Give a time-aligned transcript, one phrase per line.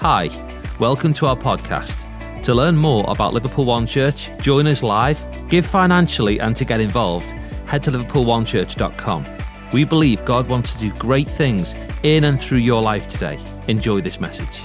[0.00, 0.30] Hi,
[0.78, 2.04] welcome to our podcast.
[2.44, 6.78] To learn more about Liverpool One Church, join us live, give financially, and to get
[6.80, 7.26] involved,
[7.66, 9.26] head to liverpoolonechurch.com.
[9.72, 11.74] We believe God wants to do great things
[12.04, 13.40] in and through your life today.
[13.66, 14.62] Enjoy this message.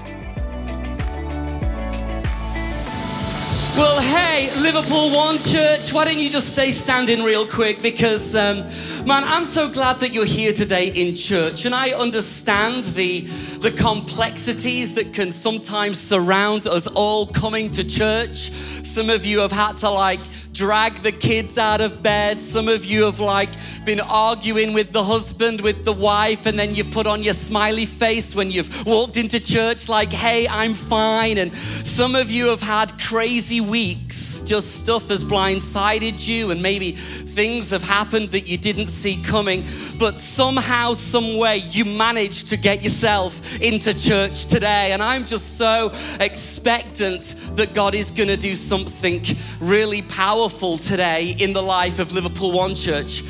[3.75, 7.81] Well, hey, Liverpool One Church, why don't you just stay standing real quick?
[7.81, 8.70] Because, um,
[9.05, 13.21] man, I'm so glad that you're here today in church, and I understand the
[13.59, 18.52] the complexities that can sometimes surround us all coming to church.
[18.84, 20.20] Some of you have had to like
[20.53, 22.39] drag the kids out of bed.
[22.39, 23.49] Some of you have like
[23.85, 27.88] been arguing with the husband, with the wife, and then you've put on your smiley
[27.88, 31.39] face when you've walked into church, like, hey, I'm fine.
[31.39, 34.43] And some of you have had crazy weeks.
[34.43, 39.65] Just stuff has blindsided you, and maybe things have happened that you didn't see coming.
[39.98, 44.91] But somehow, some way, you managed to get yourself into church today.
[44.91, 49.24] And I'm just so expectant that God is going to do something
[49.59, 50.43] really powerful
[50.77, 53.24] today in the life of Liverpool One Church.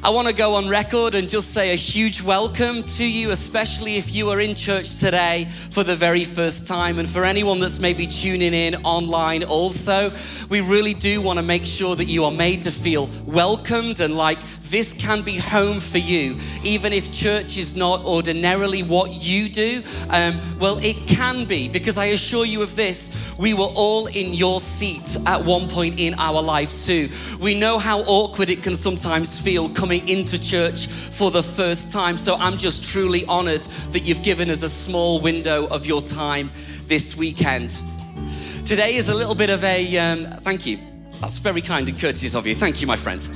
[0.00, 3.96] I want to go on record and just say a huge welcome to you, especially
[3.96, 7.00] if you are in church today for the very first time.
[7.00, 10.12] And for anyone that's maybe tuning in online also,
[10.48, 14.16] we really do want to make sure that you are made to feel welcomed and
[14.16, 14.40] like
[14.70, 19.82] this can be home for you, even if church is not ordinarily what you do.
[20.10, 24.34] Um, well, it can be, because I assure you of this, we were all in
[24.34, 27.08] your seat at one point in our life too.
[27.40, 32.18] We know how awkward it can sometimes feel coming into church for the first time.
[32.18, 36.50] So I'm just truly honored that you've given us a small window of your time
[36.88, 37.80] this weekend.
[38.66, 40.78] Today is a little bit of a um, thank you.
[41.22, 42.54] That's very kind and courteous of you.
[42.54, 43.26] Thank you, my friend.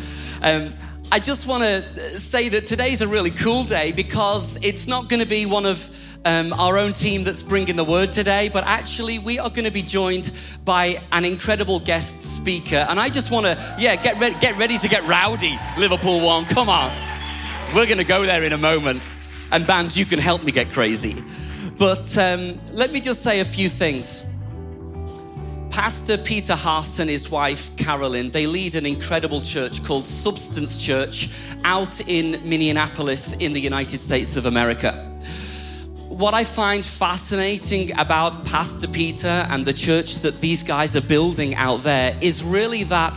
[0.43, 0.75] Um,
[1.11, 5.21] I just want to say that today's a really cool day because it's not going
[5.21, 5.79] to be one of
[6.25, 9.71] um, our own team that's bringing the word today, but actually we are going to
[9.71, 10.31] be joined
[10.65, 12.87] by an incredible guest speaker.
[12.89, 16.45] And I just want to, yeah, get ready, get ready to get rowdy, Liverpool One.
[16.45, 16.93] Come on,
[17.75, 19.03] we're going to go there in a moment.
[19.51, 21.23] And band, you can help me get crazy.
[21.79, 24.25] But um, let me just say a few things.
[25.71, 31.31] Pastor Peter Haas and his wife Carolyn, they lead an incredible church called Substance Church
[31.65, 35.09] out in Minneapolis in the United States of America.
[36.13, 41.55] What I find fascinating about Pastor Peter and the church that these guys are building
[41.55, 43.15] out there is really that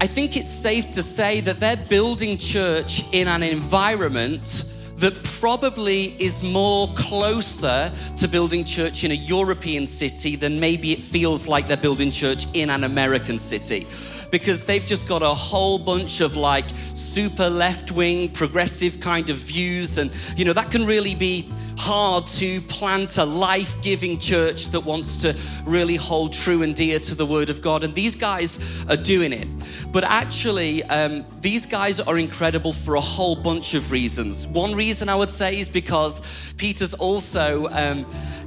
[0.00, 4.64] I think it's safe to say that they're building church in an environment
[4.96, 11.00] that probably is more closer to building church in a European city than maybe it
[11.00, 13.86] feels like they're building church in an American city.
[14.32, 19.36] Because they've just got a whole bunch of like super left wing, progressive kind of
[19.36, 19.98] views.
[19.98, 21.48] And, you know, that can really be
[21.78, 25.34] hard to plant a life giving church that wants to
[25.64, 27.84] really hold true and dear to the Word of God.
[27.84, 28.58] And these guys
[28.88, 29.48] are doing it.
[29.92, 34.46] But actually, um, these guys are incredible for a whole bunch of reasons.
[34.46, 36.20] One reason I would say is because
[36.56, 38.04] Peter's also um,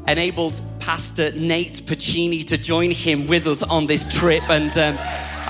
[0.08, 4.50] enabled Pastor Nate Pacini to join him with us on this trip.
[4.50, 4.98] And um,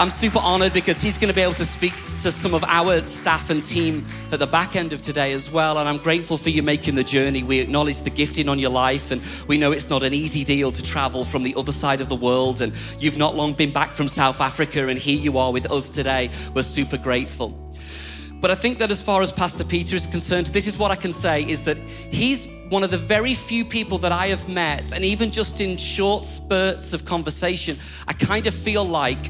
[0.01, 3.05] I'm super honored because he's going to be able to speak to some of our
[3.05, 5.77] staff and team at the back end of today as well.
[5.77, 7.43] And I'm grateful for you making the journey.
[7.43, 10.71] We acknowledge the gifting on your life, and we know it's not an easy deal
[10.71, 12.61] to travel from the other side of the world.
[12.61, 15.87] And you've not long been back from South Africa, and here you are with us
[15.87, 16.31] today.
[16.55, 17.49] We're super grateful.
[18.39, 20.95] But I think that as far as Pastor Peter is concerned, this is what I
[20.95, 24.93] can say is that he's one of the very few people that I have met,
[24.93, 29.29] and even just in short spurts of conversation, I kind of feel like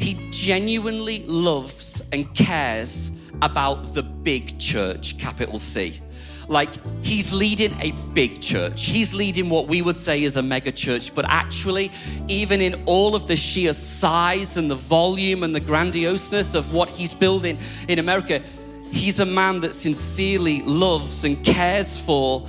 [0.00, 3.10] he genuinely loves and cares
[3.42, 6.00] about the big church, capital C.
[6.48, 6.70] Like,
[7.04, 8.86] he's leading a big church.
[8.86, 11.14] He's leading what we would say is a mega church.
[11.14, 11.92] But actually,
[12.26, 16.88] even in all of the sheer size and the volume and the grandioseness of what
[16.90, 18.42] he's building in America,
[18.90, 22.48] he's a man that sincerely loves and cares for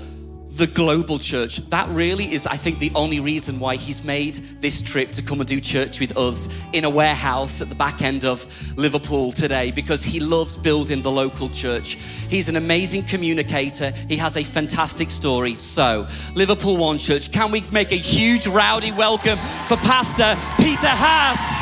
[0.53, 1.57] the global church.
[1.69, 5.39] That really is, I think, the only reason why he's made this trip to come
[5.39, 8.45] and do church with us in a warehouse at the back end of
[8.77, 11.97] Liverpool today because he loves building the local church.
[12.29, 13.91] He's an amazing communicator.
[13.91, 15.55] He has a fantastic story.
[15.59, 19.37] So, Liverpool One Church, can we make a huge rowdy welcome
[19.67, 21.61] for Pastor Peter Haas?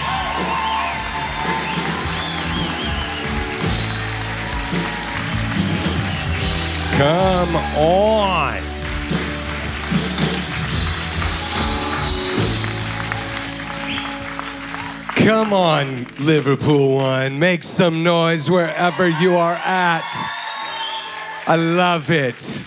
[7.00, 8.79] Come on.
[15.20, 17.38] Come on, Liverpool One.
[17.38, 20.04] Make some noise wherever you are at.
[21.46, 22.64] I love it.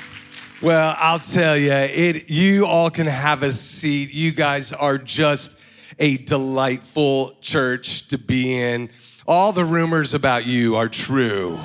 [0.60, 2.30] Well, I'll tell you, it.
[2.30, 4.12] You all can have a seat.
[4.12, 5.58] You guys are just
[5.98, 8.90] a delightful church to be in.
[9.26, 11.58] All the rumors about you are true.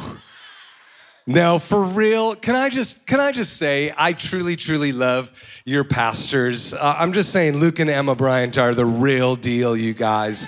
[1.28, 2.34] No, for real.
[2.36, 5.34] Can I just can I just say I truly truly love
[5.66, 6.74] your pastors.
[6.74, 10.48] Uh, I'm just saying Luke and Emma Bryant are the real deal, you guys.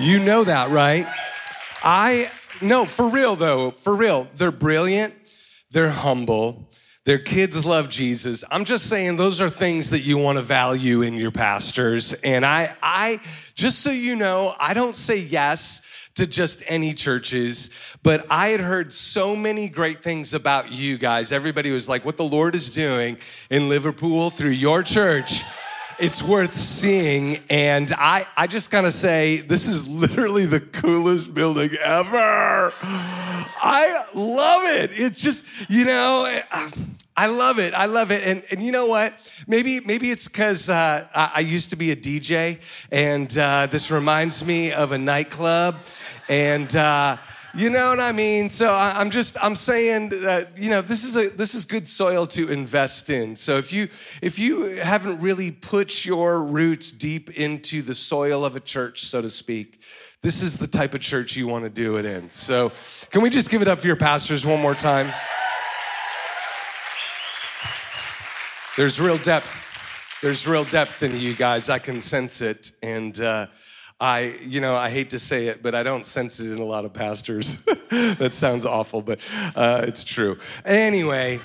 [0.00, 1.06] You know that, right?
[1.82, 2.30] I
[2.60, 3.72] no, for real though.
[3.72, 4.28] For real.
[4.36, 5.14] They're brilliant.
[5.72, 6.70] They're humble.
[7.04, 8.44] Their kids love Jesus.
[8.50, 12.12] I'm just saying those are things that you want to value in your pastors.
[12.12, 13.20] And I I
[13.54, 15.82] just so you know, I don't say yes
[16.14, 17.70] to just any churches,
[18.02, 21.32] but I had heard so many great things about you guys.
[21.32, 23.18] Everybody was like, what the Lord is doing
[23.50, 25.42] in Liverpool through your church.
[25.98, 27.40] It's worth seeing.
[27.50, 32.72] And I, I just gotta say, this is literally the coolest building ever.
[32.80, 34.92] I love it.
[34.94, 36.40] It's just, you know,
[37.16, 37.74] I love it.
[37.74, 38.24] I love it.
[38.24, 39.12] And, and you know what?
[39.48, 42.60] Maybe, maybe it's because uh, I, I, used to be a DJ,
[42.92, 45.74] and uh, this reminds me of a nightclub.
[46.28, 47.16] And, uh,
[47.54, 48.50] you know what I mean?
[48.50, 51.88] So I, am just I'm saying that you know this is a this is good
[51.88, 53.36] soil to invest in.
[53.36, 53.88] So if you
[54.20, 59.22] if you haven't really put your roots deep into the soil of a church, so
[59.22, 59.80] to speak,
[60.20, 62.28] this is the type of church you want to do it in.
[62.28, 62.72] So
[63.10, 65.12] can we just give it up for your pastors one more time?
[68.76, 69.64] There's real depth.
[70.20, 71.70] There's real depth in you guys.
[71.70, 73.18] I can sense it, and.
[73.18, 73.46] Uh,
[74.00, 76.64] I, you know, I hate to say it, but I don't sense it in a
[76.64, 77.60] lot of pastors.
[77.90, 79.18] that sounds awful, but
[79.56, 80.38] uh, it's true.
[80.64, 81.40] Anyway,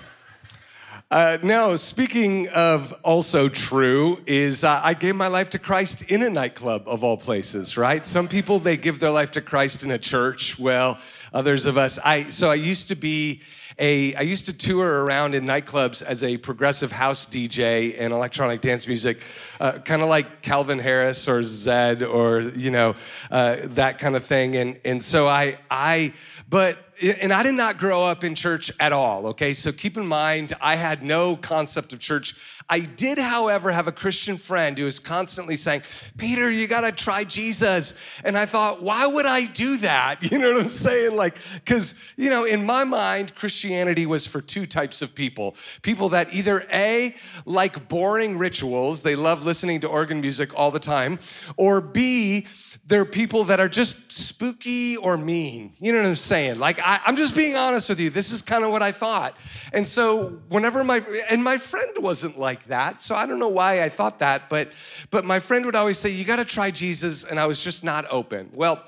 [1.10, 6.22] uh, no, speaking of also true, is uh, I gave my life to Christ in
[6.22, 8.06] a nightclub of all places, right?
[8.06, 10.60] Some people, they give their life to Christ in a church.
[10.60, 11.00] Well,
[11.34, 13.42] others of us, I, so I used to be
[13.80, 18.62] a, I used to tour around in nightclubs as a progressive house DJ and electronic
[18.62, 19.26] dance music,
[19.60, 22.96] uh, kind of like Calvin Harris or Zedd or, you know,
[23.32, 24.56] uh, that kind of thing.
[24.56, 26.14] And, and so I, I,
[26.50, 29.54] but and I did not grow up in church at all, okay?
[29.54, 32.36] So keep in mind, I had no concept of church
[32.70, 35.84] I did, however, have a Christian friend who was constantly saying,
[36.18, 37.94] Peter, you got to try Jesus.
[38.24, 40.22] And I thought, why would I do that?
[40.34, 41.16] You know what I'm saying?
[41.16, 46.10] Like, because, you know, in my mind, Christianity was for two types of people people
[46.10, 51.20] that either A, like boring rituals, they love listening to organ music all the time,
[51.56, 52.48] or B,
[52.94, 55.74] they're people that are just spooky or mean.
[55.80, 56.60] You know what I'm saying?
[56.60, 58.12] Like, I, am just being honest with you.
[58.12, 59.36] This is kind of what I thought.
[59.72, 63.02] And so, whenever my, and my friend wasn't like that.
[63.02, 64.72] So I don't know why I thought that, but,
[65.10, 67.24] but my friend would always say, You got to try Jesus.
[67.24, 68.52] And I was just not open.
[68.54, 68.84] Well,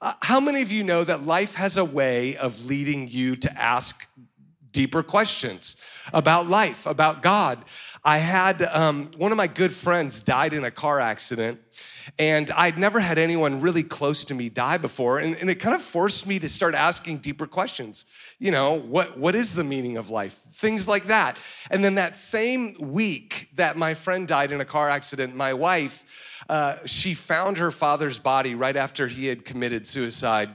[0.00, 3.60] uh, how many of you know that life has a way of leading you to
[3.60, 4.08] ask
[4.72, 5.76] deeper questions
[6.12, 7.64] about life, about God?
[8.04, 11.60] I had um, one of my good friends died in a car accident
[12.18, 15.18] and I'd never had anyone really close to me die before.
[15.18, 18.04] And, and, it kind of forced me to start asking deeper questions.
[18.38, 20.34] You know, what, what is the meaning of life?
[20.34, 21.36] Things like that.
[21.70, 26.42] And then that same week that my friend died in a car accident, my wife,
[26.48, 30.54] uh, she found her father's body right after he had committed suicide.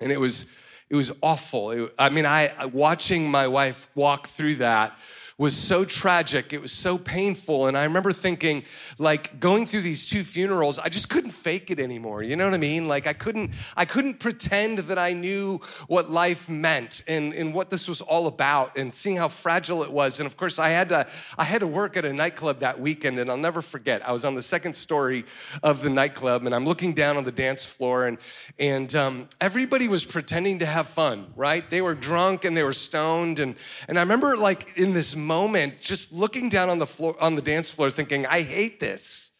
[0.00, 0.52] And it was,
[0.88, 1.70] it was awful.
[1.70, 4.98] It, I mean, I watching my wife walk through that
[5.38, 6.54] was so tragic.
[6.54, 7.66] It was so painful.
[7.66, 8.64] And I remember thinking,
[8.98, 12.22] like, going through these two funerals, I just couldn't fake it anymore.
[12.22, 12.88] You know what I mean?
[12.88, 17.68] Like, I couldn't, I couldn't pretend that I knew what life meant and, and what
[17.68, 20.20] this was all about and seeing how fragile it was.
[20.20, 23.18] And of course, I had to, I had to work at a nightclub that weekend,
[23.18, 24.08] and I'll never forget.
[24.08, 25.26] I was on the second story
[25.62, 28.16] of the nightclub, and I'm looking down on the dance floor, and,
[28.58, 31.68] and um, everybody was pretending to have fun, right?
[31.68, 33.38] They were drunk and they were stoned.
[33.38, 33.54] And,
[33.86, 37.42] and I remember, like, in this moment just looking down on the floor on the
[37.42, 39.32] dance floor thinking, I hate this.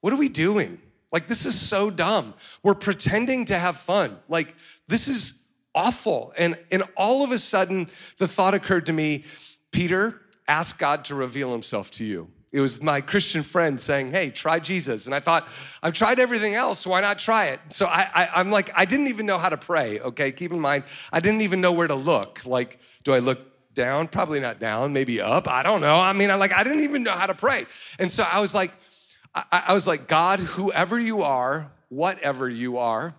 [0.00, 0.80] What are we doing?
[1.12, 2.34] Like this is so dumb.
[2.62, 4.18] We're pretending to have fun.
[4.28, 4.54] Like
[4.88, 5.42] this is
[5.74, 6.32] awful.
[6.36, 9.24] And and all of a sudden the thought occurred to me,
[9.70, 12.28] Peter, ask God to reveal himself to you.
[12.52, 15.06] It was my Christian friend saying, Hey, try Jesus.
[15.06, 15.46] And I thought,
[15.82, 17.60] I've tried everything else, why not try it?
[17.68, 20.32] So I, I, am like, I didn't even know how to pray, okay?
[20.32, 22.44] Keep in mind, I didn't even know where to look.
[22.44, 23.38] Like, do I look
[23.74, 25.48] down, probably not down, maybe up.
[25.48, 25.96] I don't know.
[25.96, 27.66] I mean, I like I didn't even know how to pray.
[27.98, 28.72] And so I was like,
[29.34, 33.14] I, I was like, God, whoever you are, whatever you are,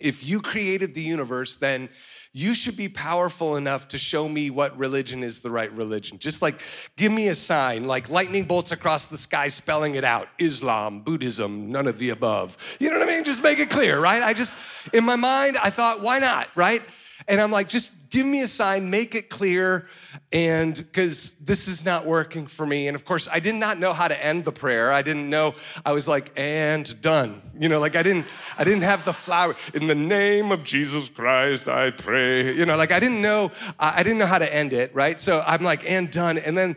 [0.00, 1.88] if you created the universe, then
[2.32, 6.18] you should be powerful enough to show me what religion is the right religion.
[6.18, 6.62] Just like
[6.96, 11.72] give me a sign, like lightning bolts across the sky spelling it out Islam, Buddhism,
[11.72, 12.56] none of the above.
[12.78, 13.24] You know what I mean?
[13.24, 14.22] Just make it clear, right?
[14.22, 14.56] I just,
[14.92, 16.82] in my mind, I thought, why not, right?
[17.26, 19.86] And I'm like, just give me a sign, make it clear.
[20.32, 22.88] And because this is not working for me.
[22.88, 24.92] And of course, I did not know how to end the prayer.
[24.92, 27.42] I didn't know, I was like, and done.
[27.58, 29.56] You know, like I didn't, I didn't have the flower.
[29.74, 32.54] In the name of Jesus Christ, I pray.
[32.54, 35.18] You know, like I didn't know, I didn't know how to end it, right?
[35.18, 36.38] So I'm like, and done.
[36.38, 36.76] And then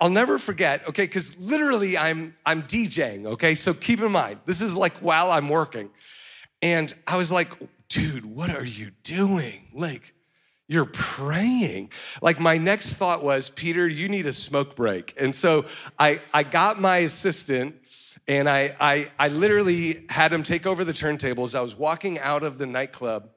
[0.00, 3.54] I'll never forget, okay, because literally I'm I'm DJing, okay?
[3.54, 5.90] So keep in mind, this is like while I'm working.
[6.62, 7.50] And I was like,
[7.88, 9.68] dude, what are you doing?
[9.74, 10.14] Like,
[10.66, 11.90] you're praying.
[12.22, 15.14] Like my next thought was, Peter, you need a smoke break.
[15.18, 15.66] And so
[15.98, 17.76] I, I got my assistant
[18.26, 21.54] and I, I, I literally had him take over the turntables.
[21.54, 23.28] I was walking out of the nightclub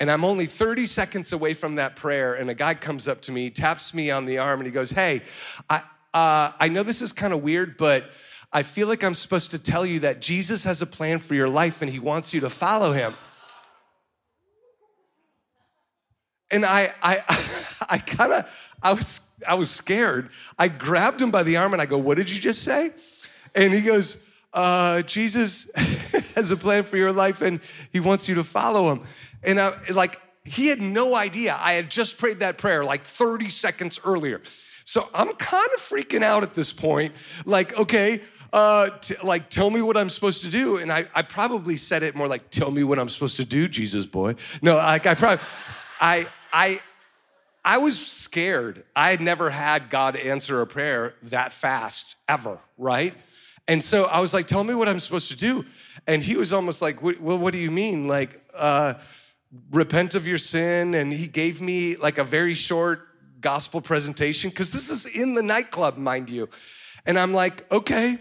[0.00, 2.34] and I'm only 30 seconds away from that prayer.
[2.34, 4.90] And a guy comes up to me, taps me on the arm, and he goes,
[4.90, 5.22] Hey,
[5.68, 5.82] I,
[6.14, 8.10] uh, I know this is kind of weird, but
[8.52, 11.48] I feel like I'm supposed to tell you that Jesus has a plan for your
[11.48, 13.14] life and he wants you to follow him.
[16.52, 17.22] And I, I,
[17.88, 20.30] I kind of, I was, I was scared.
[20.58, 22.92] I grabbed him by the arm and I go, "What did you just say?"
[23.54, 25.70] And he goes, uh, "Jesus
[26.34, 27.60] has a plan for your life and
[27.92, 29.02] He wants you to follow Him."
[29.42, 31.56] And I, like, he had no idea.
[31.58, 34.40] I had just prayed that prayer like 30 seconds earlier.
[34.84, 37.14] So I'm kind of freaking out at this point.
[37.44, 38.20] Like, okay,
[38.52, 40.76] uh, t- like, tell me what I'm supposed to do.
[40.76, 43.68] And I, I probably said it more like, tell me what I'm supposed to do,
[43.68, 44.34] Jesus boy.
[44.60, 45.44] No, like, I probably,
[46.00, 46.80] I, I,
[47.64, 48.84] I was scared.
[48.94, 53.14] I had never had God answer a prayer that fast ever, right?
[53.68, 55.64] And so I was like, tell me what I'm supposed to do.
[56.06, 58.08] And he was almost like, well, what do you mean?
[58.08, 58.94] Like, uh,
[59.70, 60.94] repent of your sin.
[60.94, 63.06] And he gave me like a very short
[63.40, 66.48] gospel presentation, because this is in the nightclub, mind you.
[67.06, 68.18] And I'm like, okay,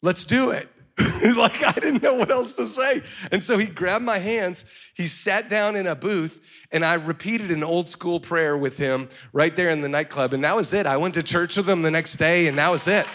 [0.00, 0.68] let's do it.
[1.36, 3.02] like I didn't know what else to say.
[3.30, 7.50] And so he grabbed my hands, he sat down in a booth, and I repeated
[7.50, 10.32] an old school prayer with him right there in the nightclub.
[10.32, 10.86] And that was it.
[10.86, 13.06] I went to church with him the next day, and that was it.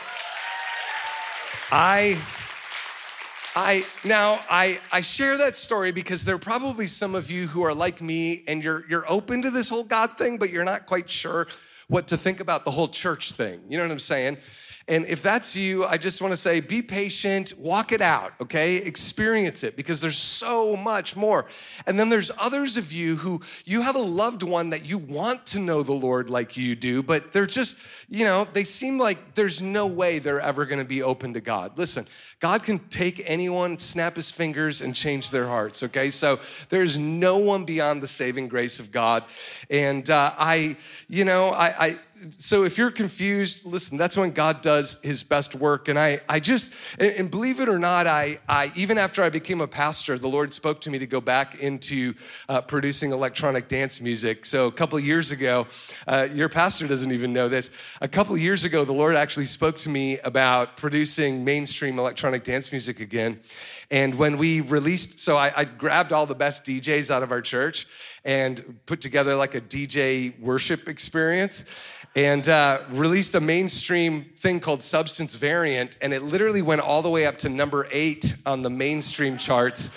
[1.72, 2.18] I
[3.56, 7.64] I now I I share that story because there are probably some of you who
[7.64, 10.86] are like me and you're you're open to this whole God thing, but you're not
[10.86, 11.48] quite sure
[11.88, 13.62] what to think about the whole church thing.
[13.68, 14.38] You know what I'm saying?
[14.90, 18.78] And if that's you, I just want to say be patient, walk it out, okay?
[18.78, 21.46] Experience it because there's so much more.
[21.86, 25.46] And then there's others of you who you have a loved one that you want
[25.48, 29.34] to know the Lord like you do, but they're just, you know, they seem like
[29.34, 31.78] there's no way they're ever going to be open to God.
[31.78, 32.08] Listen,
[32.40, 36.10] God can take anyone, snap his fingers, and change their hearts, okay?
[36.10, 36.40] So
[36.70, 39.26] there's no one beyond the saving grace of God.
[39.70, 40.78] And uh, I,
[41.10, 42.00] you know, I, I
[42.38, 45.88] so if you're confused, listen, that's when God does his best work.
[45.88, 49.62] And I, I just, and, believe it or not, I, I, even after I became
[49.62, 52.14] a pastor, the Lord spoke to me to go back into
[52.50, 54.46] uh, producing electronic dance music.
[54.46, 55.68] So a couple years ago,
[56.08, 57.72] uh, your pastor doesn't even know this.
[58.02, 62.72] A couple years ago, the Lord actually spoke to me about producing mainstream electronic dance
[62.72, 63.40] music again.
[63.90, 67.42] And when we released, so I, I grabbed all the best DJs out of our
[67.42, 67.88] church
[68.28, 71.64] and put together like a DJ worship experience
[72.18, 77.10] and uh, released a mainstream thing called Substance Variant, and it literally went all the
[77.10, 79.92] way up to number eight on the mainstream charts.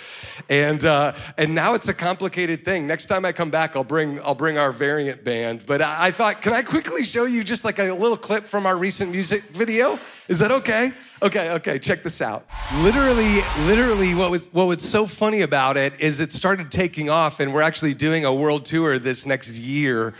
[0.47, 2.85] And uh, and now it's a complicated thing.
[2.85, 5.65] Next time I come back, I'll bring I'll bring our Variant band.
[5.65, 8.65] But I, I thought, can I quickly show you just like a little clip from
[8.65, 9.99] our recent music video?
[10.27, 10.93] Is that okay?
[11.23, 12.47] Okay, okay, check this out.
[12.77, 17.39] Literally, literally, what was what was so funny about it is it started taking off,
[17.39, 20.15] and we're actually doing a world tour this next year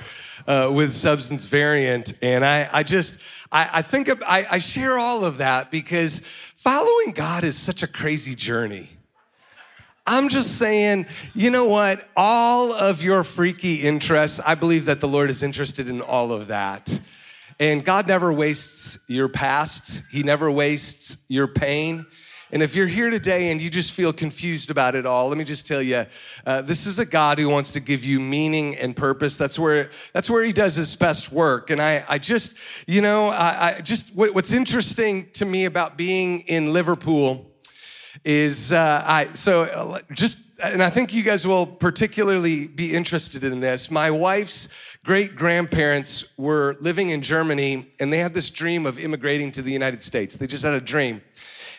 [0.45, 2.13] uh, with substance variant.
[2.21, 3.19] And I, I just,
[3.51, 6.19] I, I think I, I share all of that because
[6.55, 8.87] following God is such a crazy journey.
[10.05, 12.07] I'm just saying, you know what?
[12.15, 16.47] All of your freaky interests, I believe that the Lord is interested in all of
[16.47, 17.01] that.
[17.61, 22.07] And God never wastes your past, He never wastes your pain.
[22.51, 25.43] And if you're here today and you just feel confused about it all, let me
[25.43, 26.07] just tell you,
[26.43, 29.37] uh, this is a God who wants to give you meaning and purpose.
[29.37, 31.69] That's where that's where He does His best work.
[31.69, 36.39] And I, I just, you know, I, I just what's interesting to me about being
[36.41, 37.50] in Liverpool
[38.23, 43.43] is uh, I so uh, just and I think you guys will particularly be interested
[43.43, 43.89] in this.
[43.89, 44.69] My wife's
[45.03, 49.71] great grandparents were living in Germany and they had this dream of immigrating to the
[49.71, 50.35] United States.
[50.35, 51.21] They just had a dream.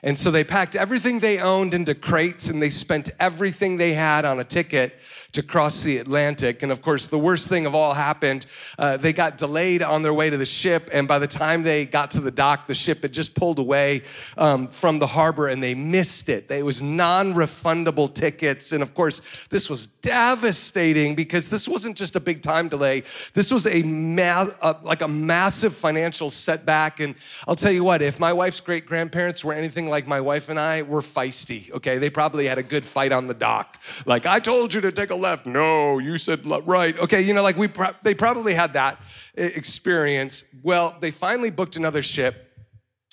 [0.03, 4.25] And so they packed everything they owned into crates and they spent everything they had
[4.25, 4.99] on a ticket
[5.33, 6.63] to cross the Atlantic.
[6.63, 8.47] And of course, the worst thing of all happened.
[8.79, 11.87] Uh, they got delayed on their way to the ship, and by the time they
[11.87, 14.03] got to the dock, the ship had just pulled away
[14.37, 16.51] um, from the harbor and they missed it.
[16.51, 18.73] It was non refundable tickets.
[18.73, 23.03] And of course, this was devastating because this wasn't just a big time delay,
[23.35, 27.01] this was a, ma- uh, like a massive financial setback.
[27.01, 27.15] And
[27.47, 30.59] I'll tell you what, if my wife's great grandparents were anything like my wife and
[30.59, 31.99] I, we're feisty, okay?
[31.99, 33.81] They probably had a good fight on the dock.
[34.05, 35.47] Like, I told you to take a left.
[35.47, 36.99] No, you said right.
[36.99, 39.01] Okay, you know, like we pro- they probably had that
[39.35, 40.45] experience.
[40.63, 42.51] Well, they finally booked another ship.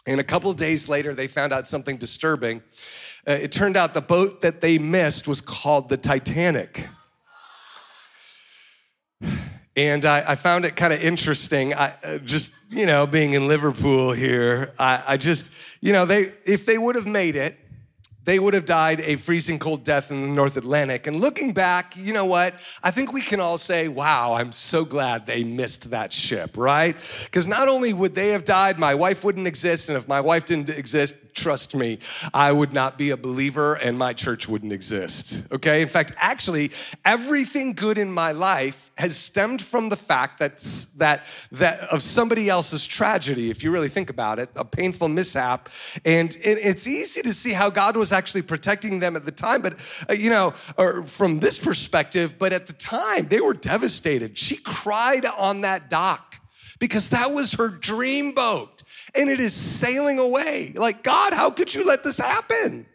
[0.05, 2.63] And a couple days later, they found out something disturbing.
[3.27, 6.87] Uh, it turned out the boat that they missed was called the Titanic.
[9.75, 11.73] And I, I found it kind of interesting.
[11.73, 16.33] I uh, just, you know, being in Liverpool here, I, I just, you know, they
[16.43, 17.57] if they would have made it,
[18.25, 21.07] they would have died a freezing cold death in the North Atlantic.
[21.07, 22.53] And looking back, you know what?
[22.83, 26.95] I think we can all say, wow, I'm so glad they missed that ship, right?
[27.23, 29.89] Because not only would they have died, my wife wouldn't exist.
[29.89, 31.99] And if my wife didn't exist, trust me,
[32.33, 35.81] I would not be a believer and my church wouldn't exist, okay?
[35.81, 36.71] In fact, actually,
[37.05, 40.57] everything good in my life has stemmed from the fact that,
[40.97, 45.69] that, that of somebody else's tragedy, if you really think about it, a painful mishap.
[46.03, 49.61] And it, it's easy to see how God was actually protecting them at the time,
[49.61, 49.79] but
[50.09, 54.37] uh, you know, or from this perspective, but at the time they were devastated.
[54.37, 56.41] She cried on that dock
[56.79, 58.78] because that was her dream boat
[59.15, 60.73] and it is sailing away.
[60.75, 62.85] Like, God, how could you let this happen?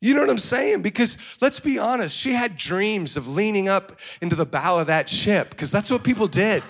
[0.00, 0.82] You know what I'm saying?
[0.82, 5.08] Because let's be honest, she had dreams of leaning up into the bow of that
[5.08, 6.62] ship because that's what people did.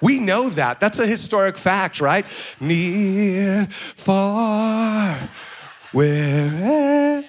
[0.00, 0.80] We know that.
[0.80, 2.26] That's a historic fact, right?
[2.60, 5.30] Near, far,
[5.92, 7.22] where eh.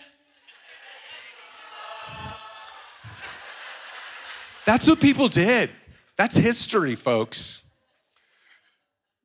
[4.66, 5.70] That's what people did.
[6.18, 7.64] That's history, folks.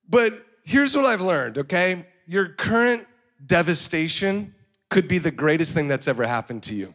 [0.09, 2.07] But here's what I've learned, okay?
[2.27, 3.05] Your current
[3.45, 4.55] devastation
[4.89, 6.95] could be the greatest thing that's ever happened to you.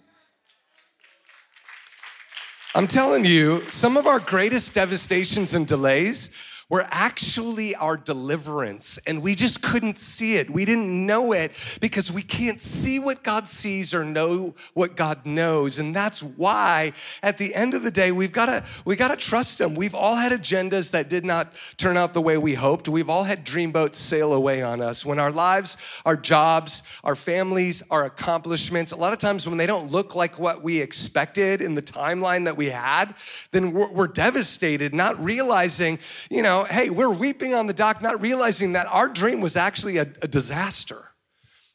[2.73, 6.29] I'm telling you, some of our greatest devastations and delays
[6.67, 8.97] were actually our deliverance.
[9.05, 10.49] And we just couldn't see it.
[10.49, 15.25] We didn't know it because we can't see what God sees or know what God
[15.25, 15.77] knows.
[15.77, 19.15] And that's why at the end of the day, we've got to we got to
[19.15, 19.75] trust him.
[19.75, 22.89] We've all had agendas that did not turn out the way we hoped.
[22.89, 25.05] We've all had dreamboats sail away on us.
[25.05, 29.67] When our lives, our jobs, our families, our accomplishments, a lot of times when they
[29.67, 33.13] don't look like what we expected in the timeline that we had,
[33.51, 38.21] then we're, we're devastated, not realizing, you know, hey, we're weeping on the dock, not
[38.21, 41.11] realizing that our dream was actually a, a disaster.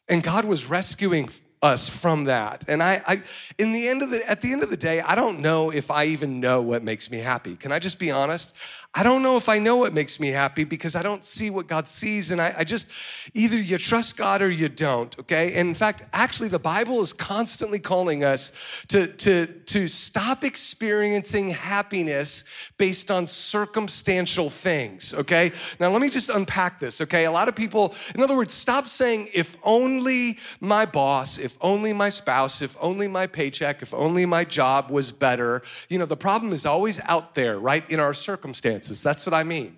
[0.07, 1.29] And God was rescuing
[1.61, 2.65] us from that.
[2.67, 3.23] And I, I,
[3.57, 5.91] in the end of the, at the end of the day, I don't know if
[5.91, 7.55] I even know what makes me happy.
[7.55, 8.53] Can I just be honest?
[8.93, 11.65] I don't know if I know what makes me happy because I don't see what
[11.65, 12.29] God sees.
[12.29, 12.87] And I, I, just,
[13.33, 15.53] either you trust God or you don't, okay?
[15.53, 18.51] And in fact, actually, the Bible is constantly calling us
[18.89, 22.43] to, to, to stop experiencing happiness
[22.77, 25.53] based on circumstantial things, okay?
[25.79, 27.23] Now, let me just unpack this, okay?
[27.23, 31.93] A lot of people, in other words, stop saying, if only my boss, if only
[31.93, 35.61] my spouse, if only my paycheck, if only my job was better.
[35.87, 39.43] You know, the problem is always out there, right, in our circumstances That's what I
[39.43, 39.77] mean.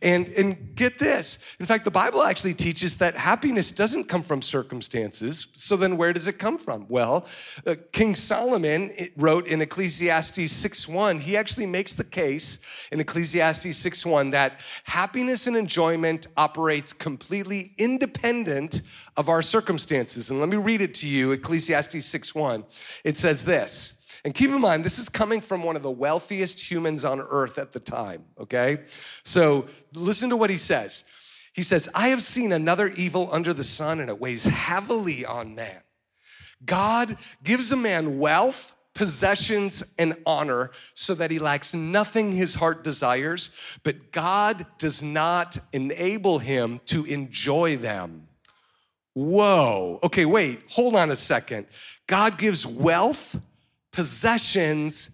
[0.00, 1.38] And, and get this.
[1.60, 5.48] In fact, the Bible actually teaches that happiness doesn't come from circumstances.
[5.52, 6.86] So then where does it come from?
[6.88, 7.26] Well,
[7.66, 12.58] uh, King Solomon wrote in Ecclesiastes 6.1, he actually makes the case
[12.90, 18.82] in Ecclesiastes 6.1 that happiness and enjoyment operates completely independent
[19.16, 20.30] of our circumstances.
[20.30, 22.64] And let me read it to you, Ecclesiastes 6.1.
[23.04, 26.70] It says this, and keep in mind, this is coming from one of the wealthiest
[26.70, 28.78] humans on earth at the time, okay?
[29.24, 31.04] So listen to what he says.
[31.52, 35.54] He says, I have seen another evil under the sun, and it weighs heavily on
[35.54, 35.80] man.
[36.64, 42.84] God gives a man wealth, possessions, and honor so that he lacks nothing his heart
[42.84, 43.50] desires,
[43.82, 48.28] but God does not enable him to enjoy them.
[49.14, 49.98] Whoa.
[50.02, 51.66] Okay, wait, hold on a second.
[52.06, 53.36] God gives wealth,
[53.92, 55.10] possessions,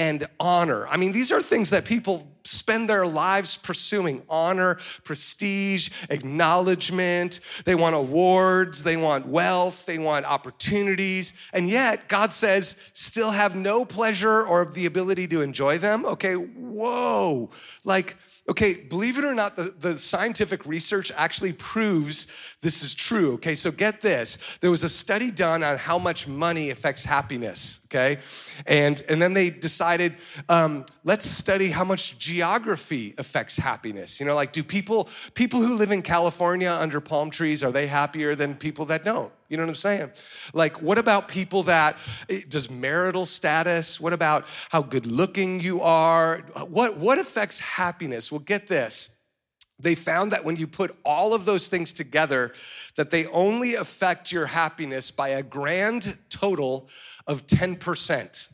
[0.00, 0.86] and honor.
[0.88, 7.40] I mean, these are things that people spend their lives pursuing honor, prestige, acknowledgement.
[7.66, 11.34] They want awards, they want wealth, they want opportunities.
[11.52, 16.06] And yet, God says, still have no pleasure or the ability to enjoy them.
[16.06, 17.50] Okay, whoa.
[17.84, 18.16] Like,
[18.48, 22.26] Okay, believe it or not, the, the scientific research actually proves
[22.62, 23.34] this is true.
[23.34, 24.38] Okay, so get this.
[24.60, 27.80] There was a study done on how much money affects happiness.
[27.86, 28.18] Okay,
[28.66, 30.16] and, and then they decided
[30.48, 34.20] um, let's study how much geography affects happiness.
[34.20, 37.86] You know, like do people people who live in California under palm trees are they
[37.86, 39.32] happier than people that don't?
[39.50, 40.10] You know what I'm saying?
[40.54, 41.96] Like, what about people that,
[42.28, 46.38] eh, does marital status, what about how good looking you are?
[46.68, 48.30] What, what affects happiness?
[48.30, 49.10] Well, get this.
[49.80, 52.52] They found that when you put all of those things together,
[52.96, 56.88] that they only affect your happiness by a grand total
[57.26, 58.48] of 10%.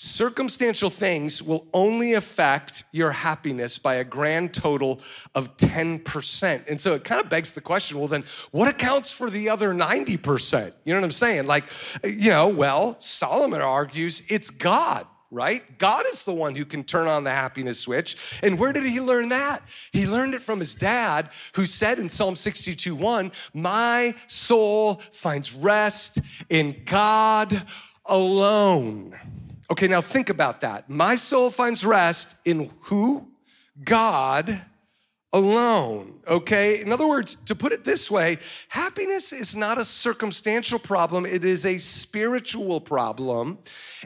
[0.00, 5.00] Circumstantial things will only affect your happiness by a grand total
[5.34, 6.68] of 10%.
[6.68, 8.22] And so it kind of begs the question well, then
[8.52, 10.72] what accounts for the other 90%?
[10.84, 11.48] You know what I'm saying?
[11.48, 11.64] Like,
[12.04, 15.78] you know, well, Solomon argues it's God right?
[15.78, 18.38] God is the one who can turn on the happiness switch.
[18.42, 19.62] And where did he learn that?
[19.92, 25.54] He learned it from his dad, who said in Psalm 62 1, My soul finds
[25.54, 27.62] rest in God
[28.06, 29.16] alone.
[29.70, 30.88] Okay, now think about that.
[30.88, 33.28] My soul finds rest in who?
[33.84, 34.60] God
[35.32, 36.80] alone, okay?
[36.80, 38.38] In other words, to put it this way,
[38.68, 43.58] happiness is not a circumstantial problem, it is a spiritual problem.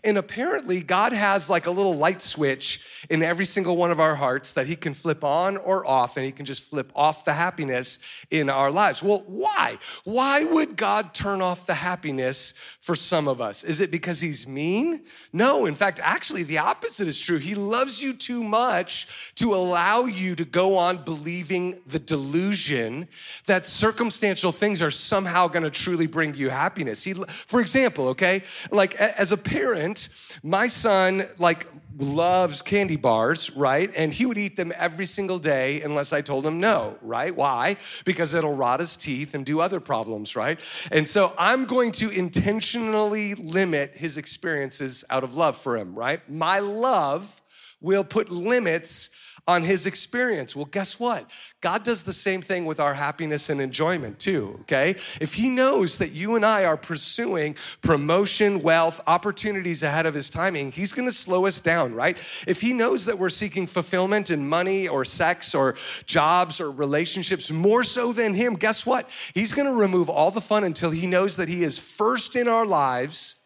[0.03, 4.17] And apparently, God has like a little light switch in every single one of our
[4.17, 7.35] hearts that He can flip on or off, and He can just flip off the
[7.35, 9.01] happiness in our lives.
[9.01, 9.79] Well, why?
[10.03, 13.63] Why would God turn off the happiness for some of us?
[13.63, 15.05] Is it because He's mean?
[15.33, 17.39] No, in fact, actually, the opposite is true.
[17.39, 23.07] He loves you too much to allow you to go on believing the delusion
[23.45, 27.05] that circumstantial things are somehow going to truly bring you happiness.
[27.05, 30.09] He, for example, okay, like as a parent,
[30.43, 31.67] my son like
[31.99, 33.93] loves candy bars, right?
[33.95, 37.37] And he would eat them every single day unless I told him no, right?
[37.37, 37.77] Why?
[38.07, 40.59] Because it'll rot his teeth and do other problems, right?
[40.91, 46.27] And so I'm going to intentionally limit his experiences out of love for him, right?
[46.31, 47.43] My love
[47.83, 49.11] will put limits
[49.49, 50.55] on his experience.
[50.55, 51.29] Well, guess what?
[51.61, 54.91] God does the same thing with our happiness and enjoyment too, okay?
[55.21, 60.31] If he knows that you and I are pursuing promotion, wealth, opportunities ahead of his
[60.31, 62.17] timing, he's gonna slow us down, right?
[62.47, 65.75] If he knows that we're seeking fulfillment in money or sex or
[66.07, 69.11] jobs or relationships more so than him, guess what?
[69.35, 72.65] He's gonna remove all the fun until he knows that he is first in our
[72.65, 73.42] lives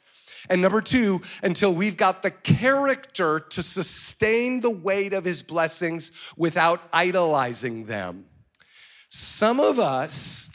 [0.48, 6.12] and number two, until we've got the character to sustain the weight of his blessings
[6.36, 8.26] without idolizing them.
[9.08, 10.50] Some of us,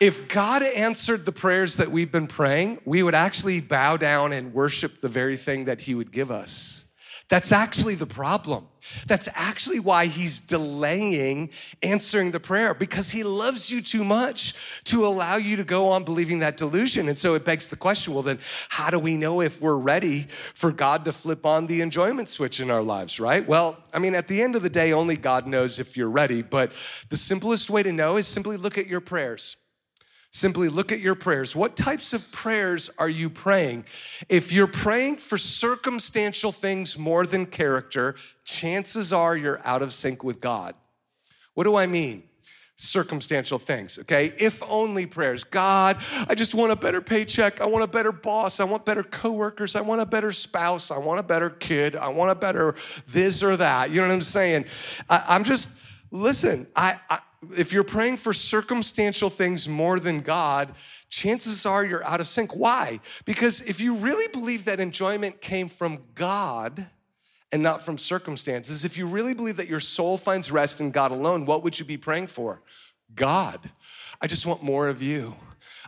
[0.00, 4.54] if God answered the prayers that we've been praying, we would actually bow down and
[4.54, 6.86] worship the very thing that he would give us.
[7.30, 8.66] That's actually the problem.
[9.06, 14.52] That's actually why he's delaying answering the prayer because he loves you too much
[14.84, 17.08] to allow you to go on believing that delusion.
[17.08, 20.26] And so it begs the question well, then, how do we know if we're ready
[20.54, 23.46] for God to flip on the enjoyment switch in our lives, right?
[23.46, 26.42] Well, I mean, at the end of the day, only God knows if you're ready.
[26.42, 26.72] But
[27.10, 29.56] the simplest way to know is simply look at your prayers.
[30.32, 31.56] Simply look at your prayers.
[31.56, 33.84] What types of prayers are you praying?
[34.28, 38.14] If you're praying for circumstantial things more than character,
[38.44, 40.76] chances are you're out of sync with God.
[41.54, 42.22] What do I mean?
[42.76, 44.32] Circumstantial things, okay?
[44.38, 45.42] If only prayers.
[45.42, 45.96] God,
[46.28, 47.60] I just want a better paycheck.
[47.60, 48.60] I want a better boss.
[48.60, 49.74] I want better coworkers.
[49.74, 50.92] I want a better spouse.
[50.92, 51.96] I want a better kid.
[51.96, 52.76] I want a better
[53.08, 53.90] this or that.
[53.90, 54.66] You know what I'm saying?
[55.08, 55.76] I, am just,
[56.12, 57.18] listen, I, I
[57.56, 60.72] if you're praying for circumstantial things more than God,
[61.08, 62.54] chances are you're out of sync.
[62.54, 63.00] Why?
[63.24, 66.86] Because if you really believe that enjoyment came from God
[67.50, 71.10] and not from circumstances, if you really believe that your soul finds rest in God
[71.10, 72.62] alone, what would you be praying for?
[73.14, 73.70] God.
[74.20, 75.34] I just want more of you.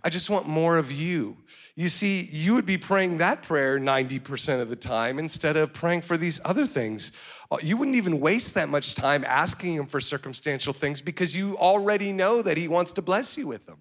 [0.02, 1.36] I just want more of you.
[1.74, 6.02] You see, you would be praying that prayer 90% of the time instead of praying
[6.02, 7.12] for these other things.
[7.50, 11.56] Uh, you wouldn't even waste that much time asking Him for circumstantial things because you
[11.56, 13.78] already know that He wants to bless you with them.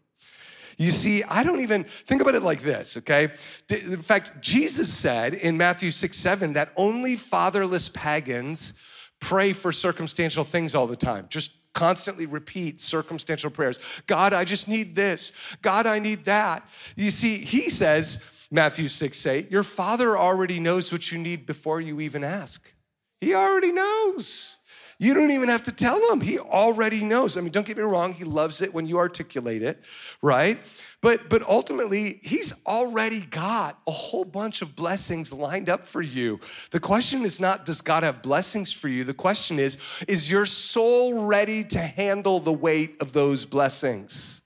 [0.77, 3.31] You see, I don't even think about it like this, okay?
[3.69, 8.73] In fact, Jesus said in Matthew 6 7 that only fatherless pagans
[9.19, 11.27] pray for circumstantial things all the time.
[11.29, 13.79] Just constantly repeat circumstantial prayers.
[14.07, 15.31] God, I just need this.
[15.61, 16.67] God, I need that.
[16.95, 21.79] You see, he says, Matthew 6 8, your father already knows what you need before
[21.79, 22.73] you even ask.
[23.21, 24.57] He already knows.
[25.01, 26.21] You don't even have to tell him.
[26.21, 27.35] He already knows.
[27.35, 29.83] I mean, don't get me wrong, he loves it when you articulate it,
[30.21, 30.59] right?
[31.01, 36.39] But but ultimately, he's already got a whole bunch of blessings lined up for you.
[36.69, 39.03] The question is not does God have blessings for you?
[39.03, 44.41] The question is is your soul ready to handle the weight of those blessings?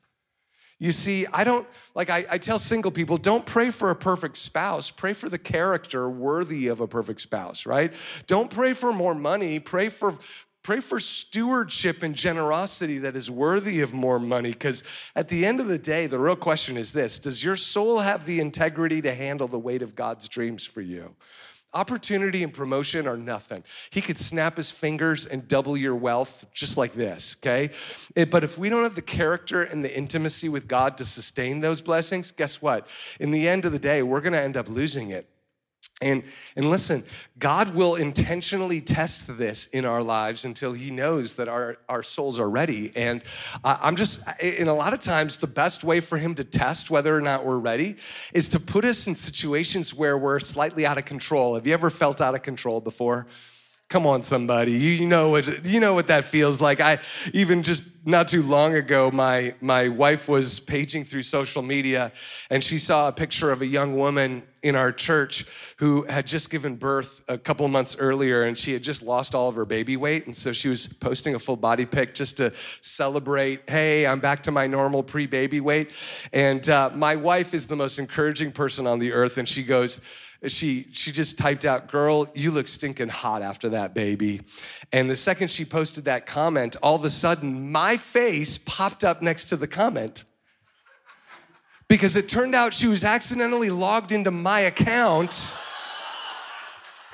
[0.77, 4.35] You see, I don't, like I, I, tell single people, don't pray for a perfect
[4.35, 4.91] spouse.
[4.91, 7.93] Pray for the character worthy of a perfect spouse, right?
[8.27, 9.59] Don't pray for more money.
[9.59, 10.17] Pray for,
[10.65, 14.49] Pray for stewardship and generosity that is worthy of more money.
[14.49, 14.83] Because
[15.15, 18.25] at the end of the day, the real question is this Does your soul have
[18.25, 21.15] the integrity to handle the weight of God's dreams for you?
[21.75, 23.63] Opportunity and promotion are nothing.
[23.91, 27.69] He could snap his fingers and double your wealth just like this, okay?
[28.15, 31.79] But if we don't have the character and the intimacy with God to sustain those
[31.79, 32.87] blessings, guess what?
[33.19, 35.29] In the end of the day, we're gonna end up losing it.
[36.01, 36.23] And,
[36.57, 37.05] and listen,
[37.39, 42.37] God will intentionally test this in our lives until He knows that our, our souls
[42.37, 42.91] are ready.
[42.97, 43.23] And
[43.63, 47.15] I'm just, in a lot of times, the best way for Him to test whether
[47.15, 47.95] or not we're ready
[48.33, 51.55] is to put us in situations where we're slightly out of control.
[51.55, 53.27] Have you ever felt out of control before?
[53.87, 54.71] Come on, somebody.
[54.71, 56.79] You know what you know what that feels like.
[56.81, 56.97] I
[57.33, 62.11] even just not too long ago, my my wife was paging through social media
[62.49, 65.45] and she saw a picture of a young woman in our church
[65.77, 69.49] who had just given birth a couple months earlier and she had just lost all
[69.49, 70.25] of her baby weight.
[70.25, 74.41] And so she was posting a full body pic just to celebrate, hey, I'm back
[74.43, 75.91] to my normal pre-baby weight.
[76.33, 80.01] And uh, my wife is the most encouraging person on the earth, and she goes,
[80.51, 84.41] she she just typed out girl you look stinking hot after that baby.
[84.91, 89.21] And the second she posted that comment all of a sudden my face popped up
[89.21, 90.23] next to the comment.
[91.87, 95.53] Because it turned out she was accidentally logged into my account.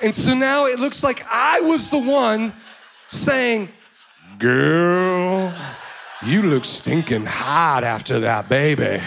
[0.00, 2.52] And so now it looks like i was the one
[3.06, 3.68] saying
[4.38, 5.54] girl
[6.24, 9.02] you look stinking hot after that baby.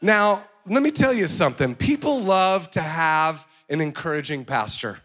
[0.00, 1.74] Now let me tell you something.
[1.74, 4.98] People love to have an encouraging pastor.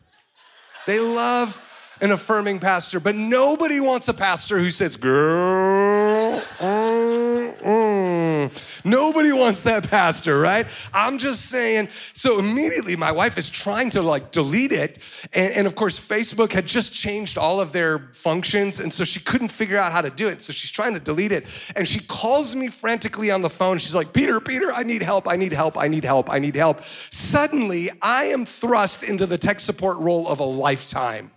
[0.86, 1.62] They love
[2.02, 8.68] an affirming pastor, but nobody wants a pastor who says, girl, mm, mm.
[8.83, 10.67] Nobody wants that pastor, right?
[10.93, 11.89] I'm just saying.
[12.13, 14.99] So immediately my wife is trying to like delete it.
[15.33, 18.79] And, and of course, Facebook had just changed all of their functions.
[18.79, 20.41] And so she couldn't figure out how to do it.
[20.41, 21.47] So she's trying to delete it.
[21.75, 23.77] And she calls me frantically on the phone.
[23.77, 25.27] She's like, Peter, Peter, I need help.
[25.27, 25.77] I need help.
[25.77, 26.29] I need help.
[26.29, 26.83] I need help.
[27.09, 31.31] Suddenly, I am thrust into the tech support role of a lifetime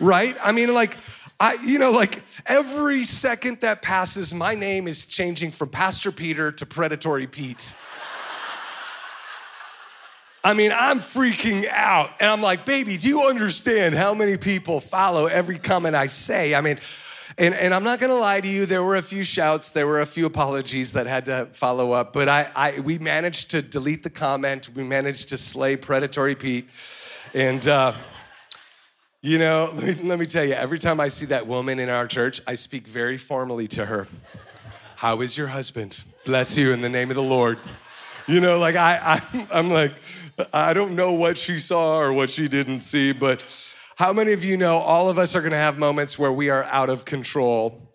[0.00, 0.36] right?
[0.40, 0.96] I mean, like,
[1.40, 6.50] I, you know, like every second that passes, my name is changing from Pastor Peter
[6.50, 7.74] to Predatory Pete.
[10.42, 12.10] I mean, I'm freaking out.
[12.18, 16.56] And I'm like, baby, do you understand how many people follow every comment I say?
[16.56, 16.78] I mean,
[17.36, 20.00] and, and I'm not gonna lie to you, there were a few shouts, there were
[20.00, 24.02] a few apologies that had to follow up, but I, I we managed to delete
[24.02, 26.68] the comment, we managed to slay Predatory Pete.
[27.34, 27.94] And, uh,
[29.28, 32.40] you know, let me, tell you, every time I see that woman in our church,
[32.46, 34.08] I speak very formally to her.
[34.96, 36.02] How is your husband?
[36.24, 37.58] Bless you in the name of the Lord.
[38.26, 39.92] You know, like I, I I'm like,
[40.52, 43.44] I don't know what she saw or what she didn't see, but
[43.96, 46.64] how many of you know all of us are gonna have moments where we are
[46.64, 47.92] out of control?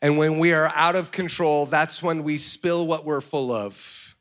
[0.00, 4.16] And when we are out of control, that's when we spill what we're full of.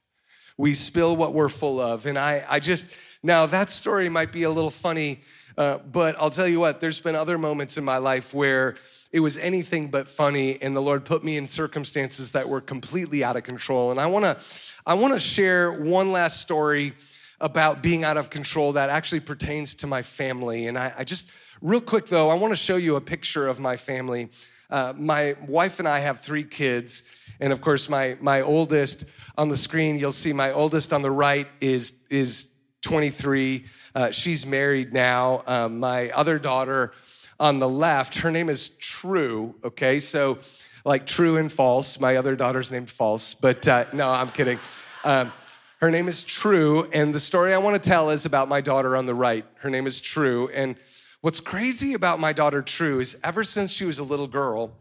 [0.58, 2.06] We spill what we're full of.
[2.06, 2.92] And I, I just,
[3.24, 5.22] now that story might be a little funny
[5.58, 8.76] uh, but I'll tell you what, there's been other moments in my life where
[9.12, 13.24] it was anything but funny, and the Lord put me in circumstances that were completely
[13.24, 13.92] out of control.
[13.92, 14.38] And I wanna,
[14.86, 16.94] I wanna share one last story
[17.42, 20.68] about being out of control that actually pertains to my family.
[20.68, 23.76] And I, I just, real quick though, I wanna show you a picture of my
[23.76, 24.30] family.
[24.70, 27.04] Uh, my wife and I have three kids.
[27.42, 29.06] And of course, my, my oldest
[29.38, 32.51] on the screen, you'll see my oldest on the right is, is
[32.82, 33.66] 23.
[33.94, 35.44] Uh, she's married now.
[35.48, 36.94] Um, my other daughter
[37.40, 40.00] on the left, her name is True, okay?
[40.00, 40.40] So,
[40.84, 42.00] like true and false.
[42.00, 44.60] My other daughter's named False, but uh, no, I'm kidding.
[45.04, 45.32] Um,
[45.80, 48.96] her name is True, and the story I want to tell is about my daughter
[48.96, 49.46] on the right.
[49.56, 50.76] Her name is True, and
[51.22, 54.78] what's crazy about my daughter True is ever since she was a little girl,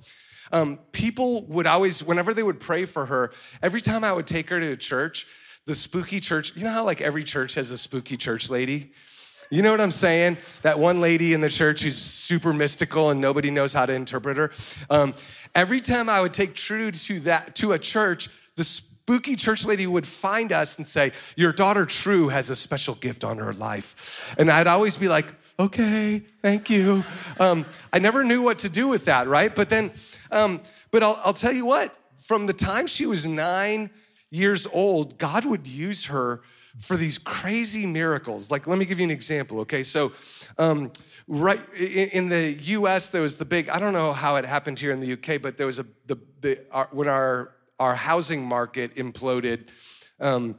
[0.52, 3.32] um, people would always, whenever they would pray for her,
[3.62, 5.26] every time I would take her to a church,
[5.70, 8.90] the spooky church, you know how like every church has a spooky church lady?
[9.50, 10.36] You know what I'm saying?
[10.62, 14.36] That one lady in the church who's super mystical and nobody knows how to interpret
[14.36, 14.50] her.
[14.90, 15.14] Um,
[15.54, 19.86] every time I would take True to that to a church, the spooky church lady
[19.86, 24.34] would find us and say, "Your daughter True has a special gift on her life,"
[24.36, 25.26] and I'd always be like,
[25.60, 27.04] okay, thank you.
[27.38, 29.54] Um, I never knew what to do with that, right?
[29.54, 29.92] But then,
[30.32, 33.90] um, but I'll, I'll tell you what, from the time she was nine
[34.30, 36.42] years old, God would use her
[36.78, 38.50] for these crazy miracles.
[38.50, 39.82] Like, let me give you an example, okay?
[39.82, 40.12] So,
[40.56, 40.92] um,
[41.26, 44.92] right in the US, there was the big, I don't know how it happened here
[44.92, 48.94] in the UK, but there was a, the, the our, when our, our housing market
[48.94, 49.68] imploded,
[50.20, 50.56] um,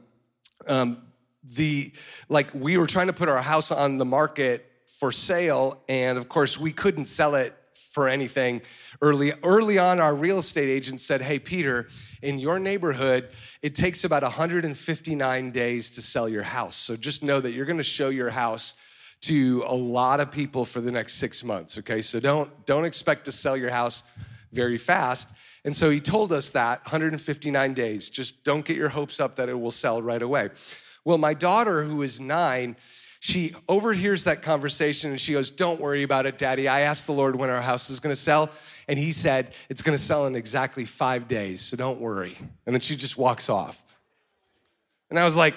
[0.66, 1.02] um,
[1.42, 1.92] the,
[2.28, 4.66] like, we were trying to put our house on the market
[4.98, 7.56] for sale, and of course, we couldn't sell it
[7.92, 8.62] for anything.
[9.02, 11.88] Early early on our real estate agent said hey peter
[12.22, 13.28] in your neighborhood
[13.60, 16.74] it takes about 159 days to sell your house.
[16.74, 18.74] So just know that you're going to show your house
[19.22, 22.00] to a lot of people for the next six months okay?
[22.00, 24.04] So don't don't expect to sell your house
[24.52, 25.28] very fast.
[25.64, 28.10] And so he told us that 159 days.
[28.10, 30.48] Just don't get your hopes up that it will sell right away.
[31.04, 32.76] Well my daughter who is nine
[33.24, 36.66] she overhears that conversation and she goes, Don't worry about it, Daddy.
[36.66, 38.50] I asked the Lord when our house is gonna sell,
[38.88, 42.36] and He said it's gonna sell in exactly five days, so don't worry.
[42.66, 43.80] And then she just walks off.
[45.08, 45.54] And I was like,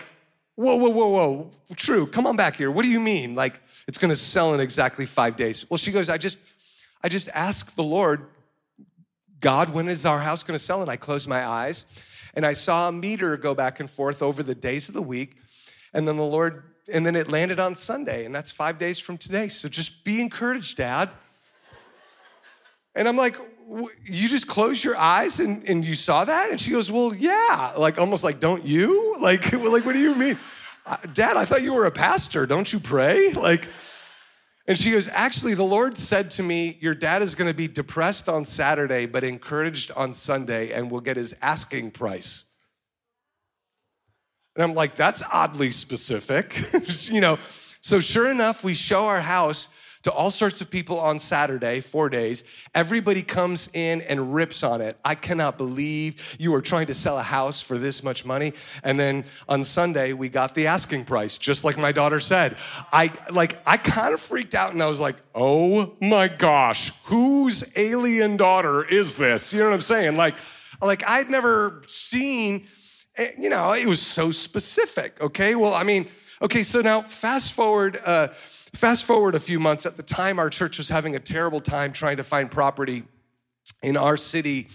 [0.54, 1.51] Whoa, whoa, whoa, whoa.
[1.75, 2.69] True, come on back here.
[2.69, 3.34] What do you mean?
[3.34, 5.67] Like, it's gonna sell in exactly five days.
[5.67, 6.38] Well, she goes, I just,
[7.04, 8.28] I just asked the Lord,
[9.39, 10.84] God, when is our house gonna sell?
[10.84, 11.86] And I closed my eyes
[12.36, 15.38] and I saw a meter go back and forth over the days of the week.
[15.95, 19.17] And then the Lord and then it landed on Sunday, and that's five days from
[19.17, 19.48] today.
[19.48, 21.10] So just be encouraged, Dad.
[22.93, 23.38] And I'm like,
[24.06, 26.52] you just closed your eyes and, and you saw that?
[26.52, 27.74] And she goes, well, yeah.
[27.78, 29.15] Like, almost like, don't you?
[29.26, 30.38] Like, like what do you mean?
[31.13, 32.45] Dad, I thought you were a pastor.
[32.45, 33.34] Don't you pray?
[33.34, 33.67] Like,
[34.67, 37.67] and she goes, actually, the Lord said to me, your dad is going to be
[37.67, 42.44] depressed on Saturday, but encouraged on Sunday, and will get his asking price.
[44.56, 46.58] And I'm like, that's oddly specific.
[47.12, 47.38] you know,
[47.82, 49.70] so sure enough, we show our house
[50.06, 52.44] to all sorts of people on Saturday, four days.
[52.76, 55.00] Everybody comes in and rips on it.
[55.04, 58.54] I cannot believe you are trying to sell a house for this much money.
[58.84, 62.56] And then on Sunday, we got the asking price, just like my daughter said.
[62.94, 67.76] I like I kind of freaked out and I was like, oh my gosh, whose
[67.76, 69.54] alien daughter is this?
[69.54, 70.18] You know what I'm saying?
[70.18, 70.36] Like,
[70.84, 72.68] like I'd never seen
[73.38, 75.56] you know, it was so specific, okay?
[75.56, 76.08] Well, I mean,
[76.41, 78.30] okay, so now fast forward, uh,
[78.73, 79.86] fast forward a few months.
[79.86, 83.04] At the time, our church was having a terrible time trying to find property
[83.82, 84.67] in our city.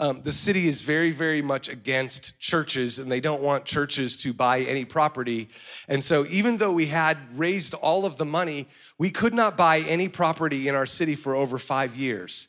[0.00, 4.32] Um, the city is very, very much against churches, and they don't want churches to
[4.32, 5.48] buy any property.
[5.88, 9.80] And so, even though we had raised all of the money, we could not buy
[9.80, 12.48] any property in our city for over five years.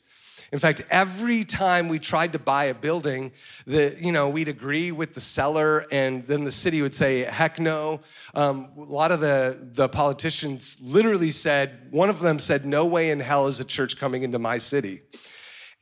[0.52, 3.30] In fact, every time we tried to buy a building,
[3.66, 7.60] the, you know, we'd agree with the seller, and then the city would say, heck
[7.60, 8.00] no.
[8.34, 13.10] Um, a lot of the, the politicians literally said, one of them said, no way
[13.10, 15.02] in hell is a church coming into my city.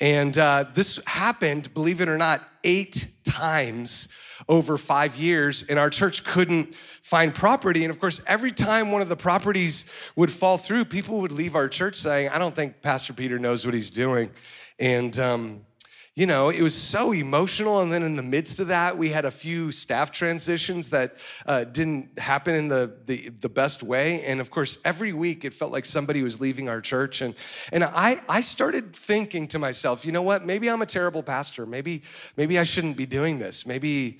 [0.01, 4.09] And uh, this happened, believe it or not, eight times
[4.49, 7.85] over five years, and our church couldn't find property.
[7.85, 11.57] And of course, every time one of the properties would fall through, people would leave
[11.57, 14.31] our church saying, I don't think Pastor Peter knows what he's doing.
[14.79, 15.61] And, um,
[16.19, 17.81] you know, it was so emotional.
[17.81, 21.15] And then in the midst of that, we had a few staff transitions that
[21.47, 24.25] uh, didn't happen in the, the, the, best way.
[24.25, 27.21] And of course, every week it felt like somebody was leaving our church.
[27.21, 27.37] And,
[27.71, 30.45] and I, I started thinking to myself, you know what?
[30.45, 31.67] Maybe I'm a terrible pastor.
[31.67, 32.03] Maybe,
[32.37, 33.65] maybe I shouldn't be doing this.
[33.65, 34.19] Maybe,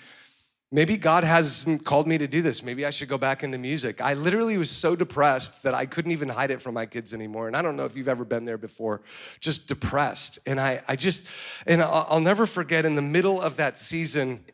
[0.71, 2.63] Maybe God hasn't called me to do this.
[2.63, 4.03] Maybe I should go back into music.
[4.03, 7.47] I literally was so depressed that I couldn't even hide it from my kids anymore.
[7.47, 9.01] And I don't know if you've ever been there before,
[9.41, 10.39] just depressed.
[10.45, 11.27] And I, I just,
[11.67, 14.45] and I'll, never forget in the middle of that season,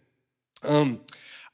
[0.63, 1.01] um,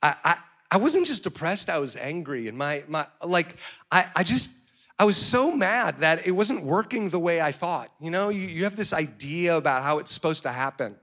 [0.02, 0.36] I, I,
[0.72, 2.46] I wasn't just depressed, I was angry.
[2.46, 3.56] And my, my like,
[3.90, 4.50] I, I just,
[4.98, 7.90] I was so mad that it wasn't working the way I thought.
[7.98, 10.96] You know, you, you have this idea about how it's supposed to happen.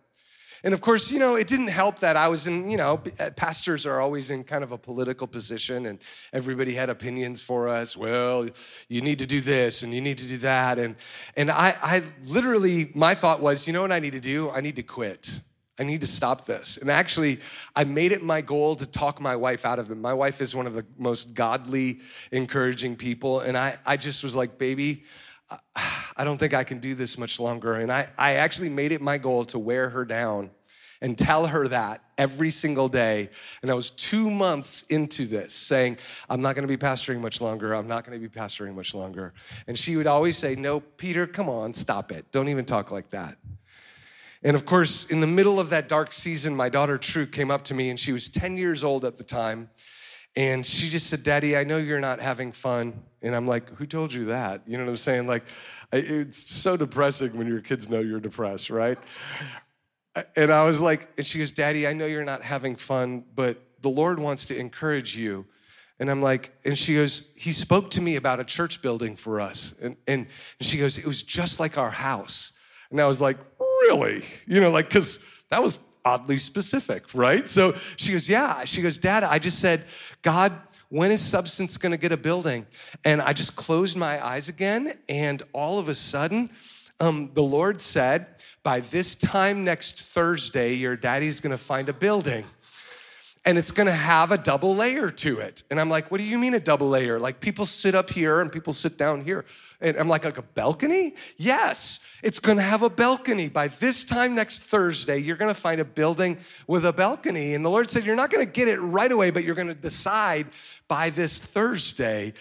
[0.63, 3.29] And of course, you know, it didn't help that I was in, you know, uh,
[3.35, 5.99] pastors are always in kind of a political position and
[6.33, 7.95] everybody had opinions for us.
[7.95, 8.49] Well,
[8.89, 10.79] you need to do this and you need to do that.
[10.79, 10.95] And,
[11.35, 14.49] and I, I literally, my thought was, you know what I need to do?
[14.49, 15.41] I need to quit.
[15.79, 16.77] I need to stop this.
[16.77, 17.39] And actually,
[17.75, 19.95] I made it my goal to talk my wife out of it.
[19.95, 21.99] My wife is one of the most godly,
[22.31, 23.41] encouraging people.
[23.41, 25.03] And I, I just was like, baby,
[25.75, 27.75] I don't think I can do this much longer.
[27.75, 30.51] And I, I actually made it my goal to wear her down
[31.01, 33.29] and tell her that every single day.
[33.61, 35.97] And I was two months into this saying,
[36.29, 37.73] I'm not gonna be pastoring much longer.
[37.73, 39.33] I'm not gonna be pastoring much longer.
[39.67, 42.31] And she would always say, No, Peter, come on, stop it.
[42.31, 43.37] Don't even talk like that.
[44.43, 47.63] And of course, in the middle of that dark season, my daughter True came up
[47.65, 49.69] to me and she was 10 years old at the time.
[50.37, 53.03] And she just said, Daddy, I know you're not having fun.
[53.23, 54.61] And I'm like, Who told you that?
[54.67, 55.25] You know what I'm saying?
[55.25, 55.43] Like,
[55.91, 58.99] it's so depressing when your kids know you're depressed, right?
[60.35, 63.61] And I was like, and she goes, Daddy, I know you're not having fun, but
[63.81, 65.45] the Lord wants to encourage you.
[65.99, 69.41] And I'm like, and she goes, He spoke to me about a church building for
[69.41, 69.73] us.
[69.81, 70.27] And, and,
[70.59, 72.53] and she goes, It was just like our house.
[72.91, 74.23] And I was like, Really?
[74.45, 75.17] You know, like, because
[75.49, 77.49] that was oddly specific, right?
[77.49, 78.63] So she goes, Yeah.
[78.65, 79.83] She goes, Dad, I just said,
[80.21, 80.53] God,
[80.89, 82.65] when is Substance gonna get a building?
[83.03, 86.49] And I just closed my eyes again, and all of a sudden,
[87.01, 88.27] um, the Lord said,
[88.63, 92.45] By this time next Thursday, your daddy's gonna find a building
[93.47, 95.63] and it's gonna have a double layer to it.
[95.71, 97.17] And I'm like, what do you mean a double layer?
[97.17, 99.45] Like people sit up here and people sit down here.
[99.79, 101.15] And I'm like, like a balcony?
[101.37, 103.47] Yes, it's gonna have a balcony.
[103.47, 107.53] By this time next Thursday, you're gonna find a building with a balcony.
[107.53, 110.47] And the Lord said, You're not gonna get it right away, but you're gonna decide
[110.89, 112.33] by this Thursday.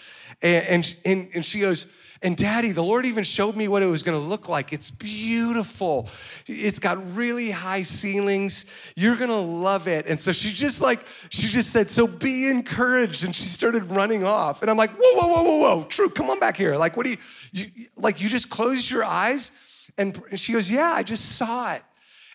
[0.42, 1.86] And, and, and she goes,
[2.26, 4.72] and daddy, the Lord even showed me what it was going to look like.
[4.72, 6.08] It's beautiful.
[6.48, 8.66] It's got really high ceilings.
[8.96, 10.08] You're going to love it.
[10.08, 13.24] And so she just like, she just said, So be encouraged.
[13.24, 14.60] And she started running off.
[14.62, 15.84] And I'm like, Whoa, whoa, whoa, whoa, whoa.
[15.84, 16.74] True, come on back here.
[16.74, 17.18] Like, what do you,
[17.52, 19.52] you like, you just closed your eyes?
[19.96, 21.84] And she goes, Yeah, I just saw it.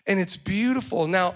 [0.06, 1.06] And it's beautiful.
[1.06, 1.34] Now,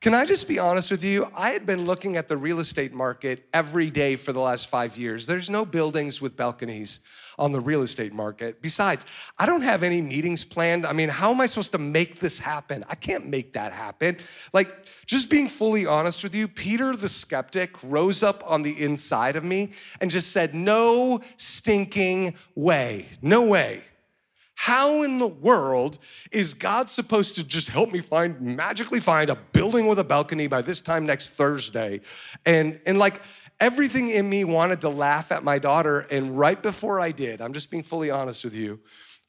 [0.00, 1.30] can I just be honest with you?
[1.34, 4.96] I had been looking at the real estate market every day for the last five
[4.96, 5.26] years.
[5.26, 7.00] There's no buildings with balconies
[7.38, 8.60] on the real estate market.
[8.60, 9.06] Besides,
[9.38, 10.86] I don't have any meetings planned.
[10.86, 12.84] I mean, how am I supposed to make this happen?
[12.88, 14.18] I can't make that happen.
[14.52, 14.70] Like,
[15.06, 19.44] just being fully honest with you, Peter the skeptic rose up on the inside of
[19.44, 23.06] me and just said, No stinking way.
[23.22, 23.82] No way.
[24.56, 25.98] How in the world
[26.32, 30.46] is God supposed to just help me find, magically find a building with a balcony
[30.46, 32.00] by this time next Thursday?
[32.44, 33.20] And, and like,
[33.60, 36.00] everything in me wanted to laugh at my daughter.
[36.10, 38.80] And right before I did, I'm just being fully honest with you,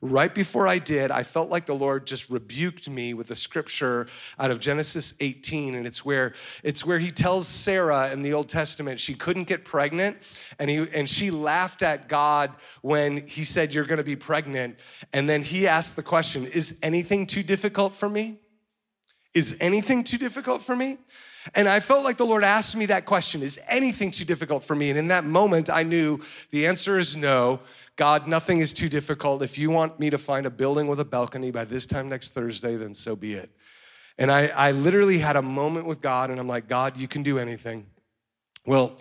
[0.01, 4.07] right before I did, I felt like the Lord just rebuked me with a scripture
[4.37, 5.75] out of Genesis 18.
[5.75, 6.33] And it's where
[6.63, 10.17] it's where he tells Sarah in the Old Testament she couldn't get pregnant.
[10.59, 14.79] And he and she laughed at God when he said, You're gonna be pregnant.
[15.13, 18.39] And then he asked the question, Is anything too difficult for me?
[19.33, 20.97] Is anything too difficult for me?
[21.53, 24.75] And I felt like the Lord asked me that question Is anything too difficult for
[24.75, 24.89] me?
[24.89, 26.19] And in that moment, I knew
[26.51, 27.59] the answer is no.
[27.95, 29.41] God, nothing is too difficult.
[29.41, 32.33] If you want me to find a building with a balcony by this time next
[32.33, 33.49] Thursday, then so be it.
[34.19, 37.23] And I, I literally had a moment with God, and I'm like, God, you can
[37.23, 37.87] do anything.
[38.65, 38.97] Well,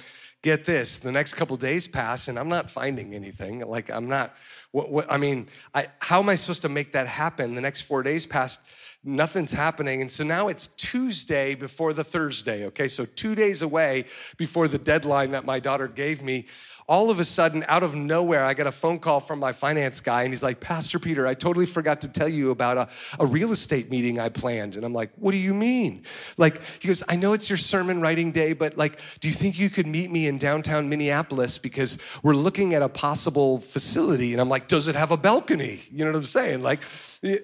[0.47, 4.37] get this the next couple days pass and i'm not finding anything like i'm not
[4.71, 7.81] what, what i mean I, how am i supposed to make that happen the next
[7.81, 8.61] four days passed
[9.07, 10.01] nothing's happening.
[10.01, 12.89] And so now it's Tuesday before the Thursday, okay?
[12.89, 16.47] So two days away before the deadline that my daughter gave me
[16.89, 20.01] all of a sudden, out of nowhere, I got a phone call from my finance
[20.01, 23.27] guy, and he's like, Pastor Peter, I totally forgot to tell you about a, a
[23.27, 24.77] real estate meeting I planned.
[24.77, 26.05] And I'm like, What do you mean?
[26.37, 29.59] Like, he goes, I know it's your sermon writing day, but like, do you think
[29.59, 31.59] you could meet me in downtown Minneapolis?
[31.59, 34.33] Because we're looking at a possible facility.
[34.33, 35.81] And I'm like, Does it have a balcony?
[35.91, 36.63] You know what I'm saying?
[36.63, 36.83] Like,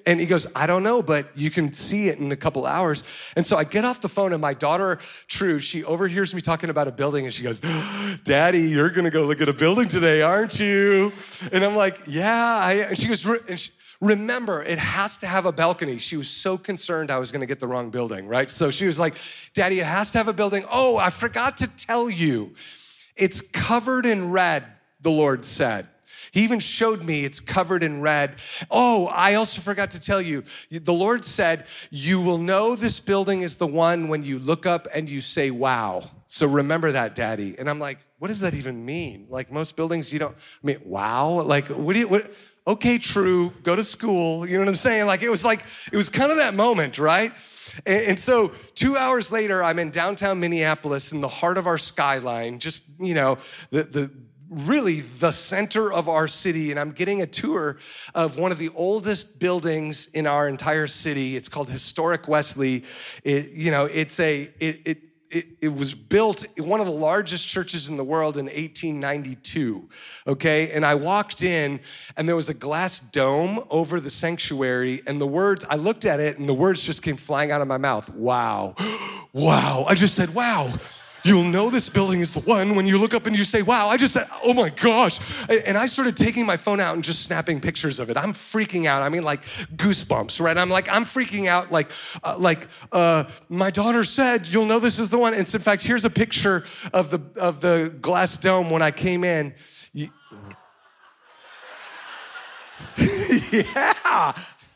[0.07, 3.05] and he goes, I don't know, but you can see it in a couple hours.
[3.37, 6.71] And so I get off the phone, and my daughter, True, she overhears me talking
[6.71, 7.61] about a building, and she goes,
[8.25, 11.11] Daddy, you're gonna go look at a building today, aren't you?
[11.53, 12.37] And I'm like, Yeah.
[12.37, 13.71] I, and she goes, and she,
[14.03, 15.97] Remember, it has to have a balcony.
[15.99, 18.51] She was so concerned I was gonna get the wrong building, right?
[18.51, 19.15] So she was like,
[19.55, 20.65] Daddy, it has to have a building.
[20.71, 22.53] Oh, I forgot to tell you.
[23.17, 24.65] It's covered in red,
[25.01, 25.87] the Lord said.
[26.33, 28.37] He even showed me it's covered in red.
[28.71, 33.43] Oh, I also forgot to tell you, the Lord said, You will know this building
[33.43, 36.05] is the one when you look up and you say, Wow.
[36.27, 37.55] So remember that, Daddy.
[37.59, 39.27] And I'm like, What does that even mean?
[39.29, 41.43] Like most buildings, you don't, I mean, wow.
[41.43, 42.35] Like, what do you, what?
[42.67, 44.49] Okay, true, go to school.
[44.49, 45.07] You know what I'm saying?
[45.07, 47.33] Like, it was like, it was kind of that moment, right?
[47.85, 51.79] And, and, so, two hours later, I'm in downtown Minneapolis in the heart of our
[51.79, 53.39] skyline, just, you know,
[53.71, 54.11] the, the,
[54.53, 57.79] really the center of our city and i'm getting a tour
[58.15, 61.37] of one of the oldest buildings in our entire city.
[61.37, 62.85] It's called historic wesley.
[63.25, 64.99] It, you know it's a it, it
[65.31, 69.89] it, it, was built one of the largest churches in the world in 1892
[70.27, 70.71] okay?
[70.73, 71.81] And i walked in
[72.19, 76.21] and there was a glass dome over the sanctuary and the words i looked at
[76.21, 78.11] it and the words just came flying out of my mouth.
[78.11, 78.75] Wow.
[79.35, 79.87] Wow.
[79.89, 80.75] I just said wow
[81.25, 83.89] You'll know this building is the one when you look up and you say, Wow,
[83.89, 85.21] I just said, Oh my gosh.
[85.49, 88.17] And I started taking my phone out and just snapping pictures of it.
[88.17, 89.03] I'm freaking out.
[89.03, 89.43] I mean, like
[89.77, 90.59] goosebumps, right?
[90.59, 91.71] I'm like, I'm freaking out.
[91.71, 91.93] Like,
[92.25, 95.35] uh, like uh, my daughter said, You'll know this is the one.
[95.35, 99.25] And in fact, here's a picture of the, of the glass dome when I came
[99.25, 99.55] in.
[103.53, 104.33] Yeah,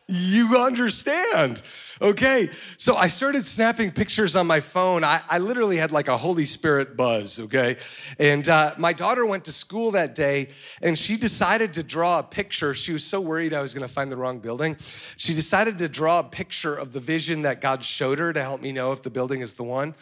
[0.09, 1.63] you understand.
[2.01, 5.03] Okay, so I started snapping pictures on my phone.
[5.03, 7.77] I, I literally had like a Holy Spirit buzz, okay?
[8.19, 10.49] And uh, my daughter went to school that day
[10.81, 12.73] and she decided to draw a picture.
[12.75, 14.77] She was so worried I was gonna find the wrong building.
[15.17, 18.61] She decided to draw a picture of the vision that God showed her to help
[18.61, 19.95] me know if the building is the one.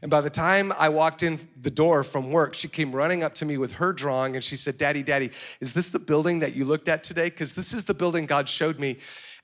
[0.00, 3.34] And by the time I walked in the door from work, she came running up
[3.34, 6.56] to me with her drawing and she said, Daddy, Daddy, is this the building that
[6.56, 7.26] you looked at today?
[7.26, 8.96] Because this is the building God showed me.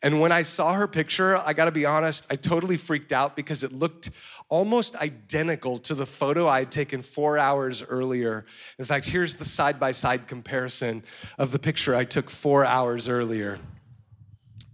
[0.03, 3.65] And when I saw her picture, I gotta be honest, I totally freaked out because
[3.65, 4.11] it looked
[4.49, 8.47] almost identical to the photo I had taken four hours earlier.
[8.79, 11.03] In fact, here's the side by side comparison
[11.37, 13.59] of the picture I took four hours earlier.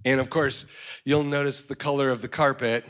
[0.04, 0.66] And of course,
[1.04, 2.84] you'll notice the color of the carpet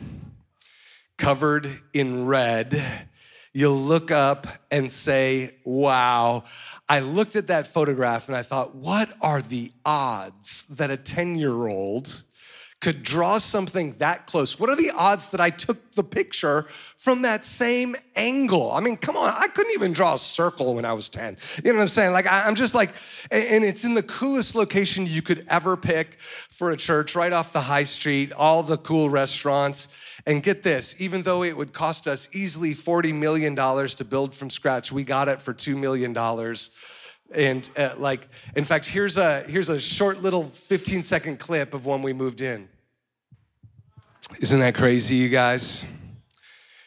[1.16, 3.08] covered in red.
[3.56, 6.44] You'll look up and say, Wow.
[6.88, 11.36] I looked at that photograph and I thought, What are the odds that a 10
[11.36, 12.24] year old
[12.80, 14.58] could draw something that close?
[14.58, 16.66] What are the odds that I took the picture
[16.98, 18.72] from that same angle?
[18.72, 21.38] I mean, come on, I couldn't even draw a circle when I was 10.
[21.64, 22.12] You know what I'm saying?
[22.12, 22.90] Like, I'm just like,
[23.30, 26.18] and it's in the coolest location you could ever pick
[26.50, 29.88] for a church, right off the high street, all the cool restaurants.
[30.26, 34.48] And get this, even though it would cost us easily $40 million to build from
[34.48, 36.16] scratch, we got it for $2 million
[37.34, 41.86] and uh, like in fact here's a here's a short little 15 second clip of
[41.86, 42.68] when we moved in
[44.40, 45.84] isn't that crazy, you guys?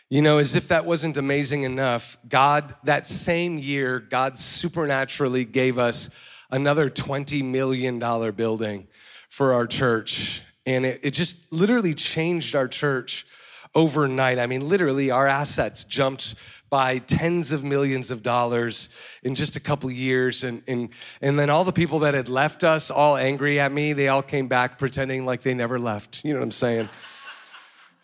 [0.09, 5.77] You know, as if that wasn't amazing enough, God, that same year, God supernaturally gave
[5.77, 6.09] us
[6.49, 7.99] another $20 million
[8.33, 8.88] building
[9.29, 10.41] for our church.
[10.68, 13.26] And it, it just literally changed our church
[13.74, 14.38] overnight.
[14.38, 16.36] I mean, literally, our assets jumped
[16.70, 18.89] by tens of millions of dollars
[19.24, 20.43] in just a couple years.
[20.43, 20.89] And, and,
[21.22, 24.22] and then all the people that had left us, all angry at me, they all
[24.22, 26.26] came back pretending like they never left.
[26.26, 26.89] You know what I'm saying?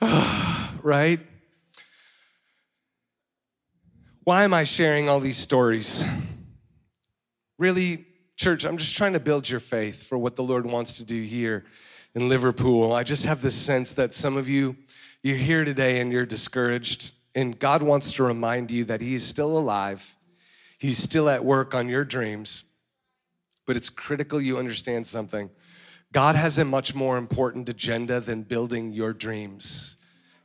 [0.82, 1.20] right?
[4.24, 6.06] Why am I sharing all these stories?
[7.60, 8.06] Really,
[8.38, 11.22] church, I'm just trying to build your faith for what the Lord wants to do
[11.22, 11.66] here
[12.16, 12.94] in Liverpool.
[12.94, 14.78] I just have this sense that some of you,
[15.22, 19.26] you're here today and you're discouraged, and God wants to remind you that He is
[19.26, 20.16] still alive.
[20.78, 22.66] He's still at work on your dreams,
[23.66, 25.50] but it's critical you understand something.
[26.12, 29.98] God has a much more important agenda than building your dreams.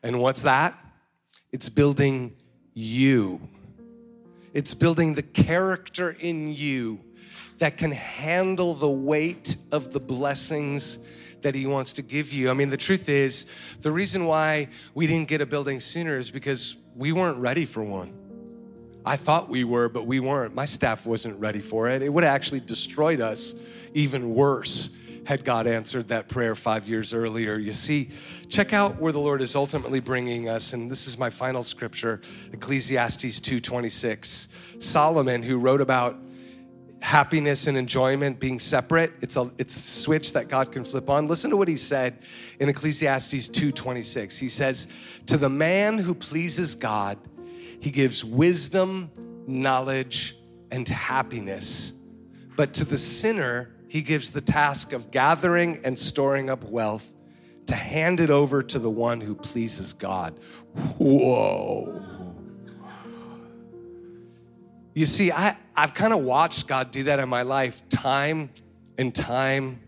[0.02, 0.78] And what's that?
[1.52, 2.36] It's building
[2.72, 3.40] you.
[4.54, 7.00] It's building the character in you
[7.58, 10.98] that can handle the weight of the blessings
[11.42, 12.50] that he wants to give you.
[12.50, 13.46] I mean, the truth is,
[13.80, 17.82] the reason why we didn't get a building sooner is because we weren't ready for
[17.82, 18.12] one.
[19.04, 20.54] I thought we were, but we weren't.
[20.54, 22.02] My staff wasn't ready for it.
[22.02, 23.54] It would have actually destroyed us
[23.94, 24.90] even worse
[25.24, 27.56] had God answered that prayer five years earlier.
[27.58, 28.08] You see,
[28.48, 32.22] check out where the Lord is ultimately bringing us, and this is my final scripture,
[32.52, 34.48] Ecclesiastes 2:26.
[34.78, 36.16] Solomon, who wrote about
[37.00, 41.28] happiness and enjoyment being separate, it's a it's a switch that God can flip on.
[41.28, 42.18] Listen to what he said
[42.58, 44.38] in Ecclesiastes 2:26.
[44.38, 44.88] He says,
[45.26, 47.18] "To the man who pleases God,
[47.80, 49.10] he gives wisdom,
[49.46, 50.36] knowledge,
[50.70, 51.92] and happiness.
[52.56, 57.14] But to the sinner, he gives the task of gathering and storing up wealth
[57.66, 60.38] to hand it over to the one who pleases God.
[60.98, 62.02] Whoa.
[64.94, 68.50] You see, I, I've kind of watched God do that in my life time
[68.98, 69.78] and time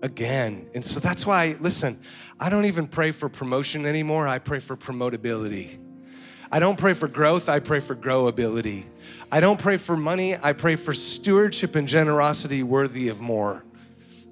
[0.00, 0.66] again.
[0.74, 2.00] And so that's why, listen,
[2.40, 4.26] I don't even pray for promotion anymore.
[4.26, 5.78] I pray for promotability.
[6.50, 8.84] I don't pray for growth, I pray for growability.
[9.30, 13.66] I don't pray for money, I pray for stewardship and generosity worthy of more.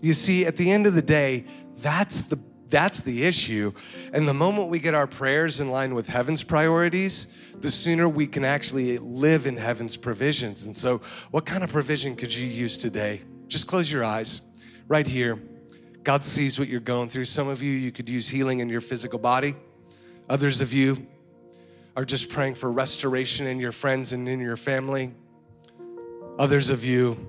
[0.01, 1.45] You see, at the end of the day,
[1.83, 2.37] that's the
[2.73, 3.73] that's the issue.
[4.13, 7.29] And the moment we get our prayers in line with heaven's priorities,
[7.61, 10.67] the sooner we can actually live in heaven's provisions.
[10.67, 13.21] And so, what kind of provision could you use today?
[13.47, 14.41] Just close your eyes
[14.89, 15.41] right here.
[16.03, 17.27] God sees what you're going through.
[17.27, 19.55] Some of you, you could use healing in your physical body.
[20.29, 21.07] Others of you,
[21.97, 25.13] are just praying for restoration in your friends and in your family.
[26.39, 27.29] Others of you,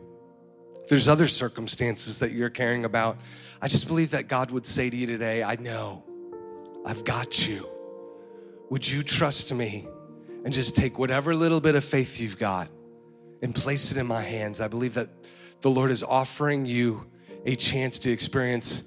[0.87, 3.17] there's other circumstances that you're caring about.
[3.63, 6.03] I just believe that God would say to you today, I know,
[6.85, 7.65] I've got you.
[8.69, 9.87] Would you trust me
[10.43, 12.67] and just take whatever little bit of faith you've got
[13.41, 14.59] and place it in my hands.
[14.59, 15.07] I believe that
[15.61, 17.09] the Lord is offering you
[17.45, 18.83] a chance to experience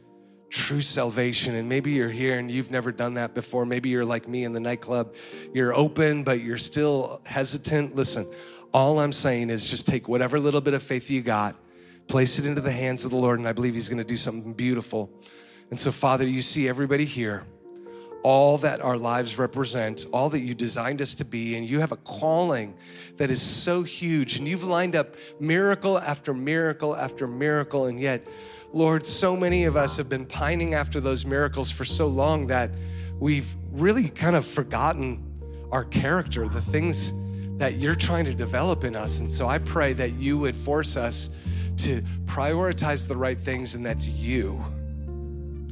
[0.50, 1.54] true salvation.
[1.54, 3.64] And maybe you're here and you've never done that before.
[3.64, 5.14] Maybe you're like me in the nightclub.
[5.54, 7.96] You're open, but you're still hesitant.
[7.96, 8.30] Listen,
[8.74, 11.56] all I'm saying is just take whatever little bit of faith you got,
[12.08, 14.16] place it into the hands of the Lord, and I believe He's going to do
[14.16, 15.10] something beautiful.
[15.70, 17.44] And so, Father, you see everybody here
[18.26, 21.92] all that our lives represent, all that you designed us to be, and you have
[21.92, 22.74] a calling
[23.18, 24.36] that is so huge.
[24.36, 28.26] And you've lined up miracle after miracle after miracle, and yet,
[28.72, 32.72] Lord, so many of us have been pining after those miracles for so long that
[33.20, 35.22] we've really kind of forgotten
[35.70, 37.12] our character, the things
[37.58, 39.20] that you're trying to develop in us.
[39.20, 41.30] And so I pray that you would force us
[41.78, 44.64] to prioritize the right things, and that's you.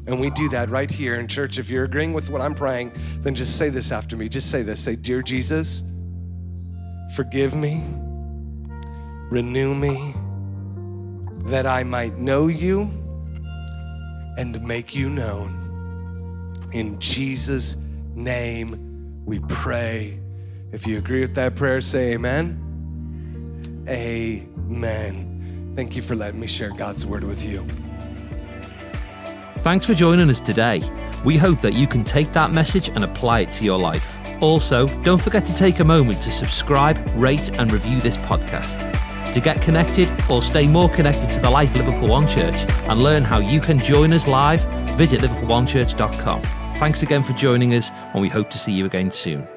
[0.07, 1.59] And we do that right here in church.
[1.59, 4.29] If you're agreeing with what I'm praying, then just say this after me.
[4.29, 4.81] Just say this.
[4.81, 5.83] Say, Dear Jesus,
[7.15, 7.83] forgive me,
[9.31, 10.15] renew me,
[11.47, 12.83] that I might know you
[14.37, 15.61] and make you known.
[16.73, 17.77] In Jesus'
[18.15, 20.19] name we pray.
[20.73, 22.61] If you agree with that prayer, say amen.
[23.89, 25.34] Amen.
[25.75, 27.67] Thank you for letting me share God's word with you.
[29.59, 30.83] Thanks for joining us today.
[31.25, 34.19] We hope that you can take that message and apply it to your life.
[34.43, 38.93] Also, don't forget to take a moment to subscribe, rate, and review this podcast.
[39.33, 42.55] To get connected or stay more connected to the life of Liverpool One Church
[42.89, 44.65] and learn how you can join us live,
[44.97, 46.43] visit liverpoolonechurch.com.
[46.77, 49.49] Thanks again for joining us, and we hope to see you again soon.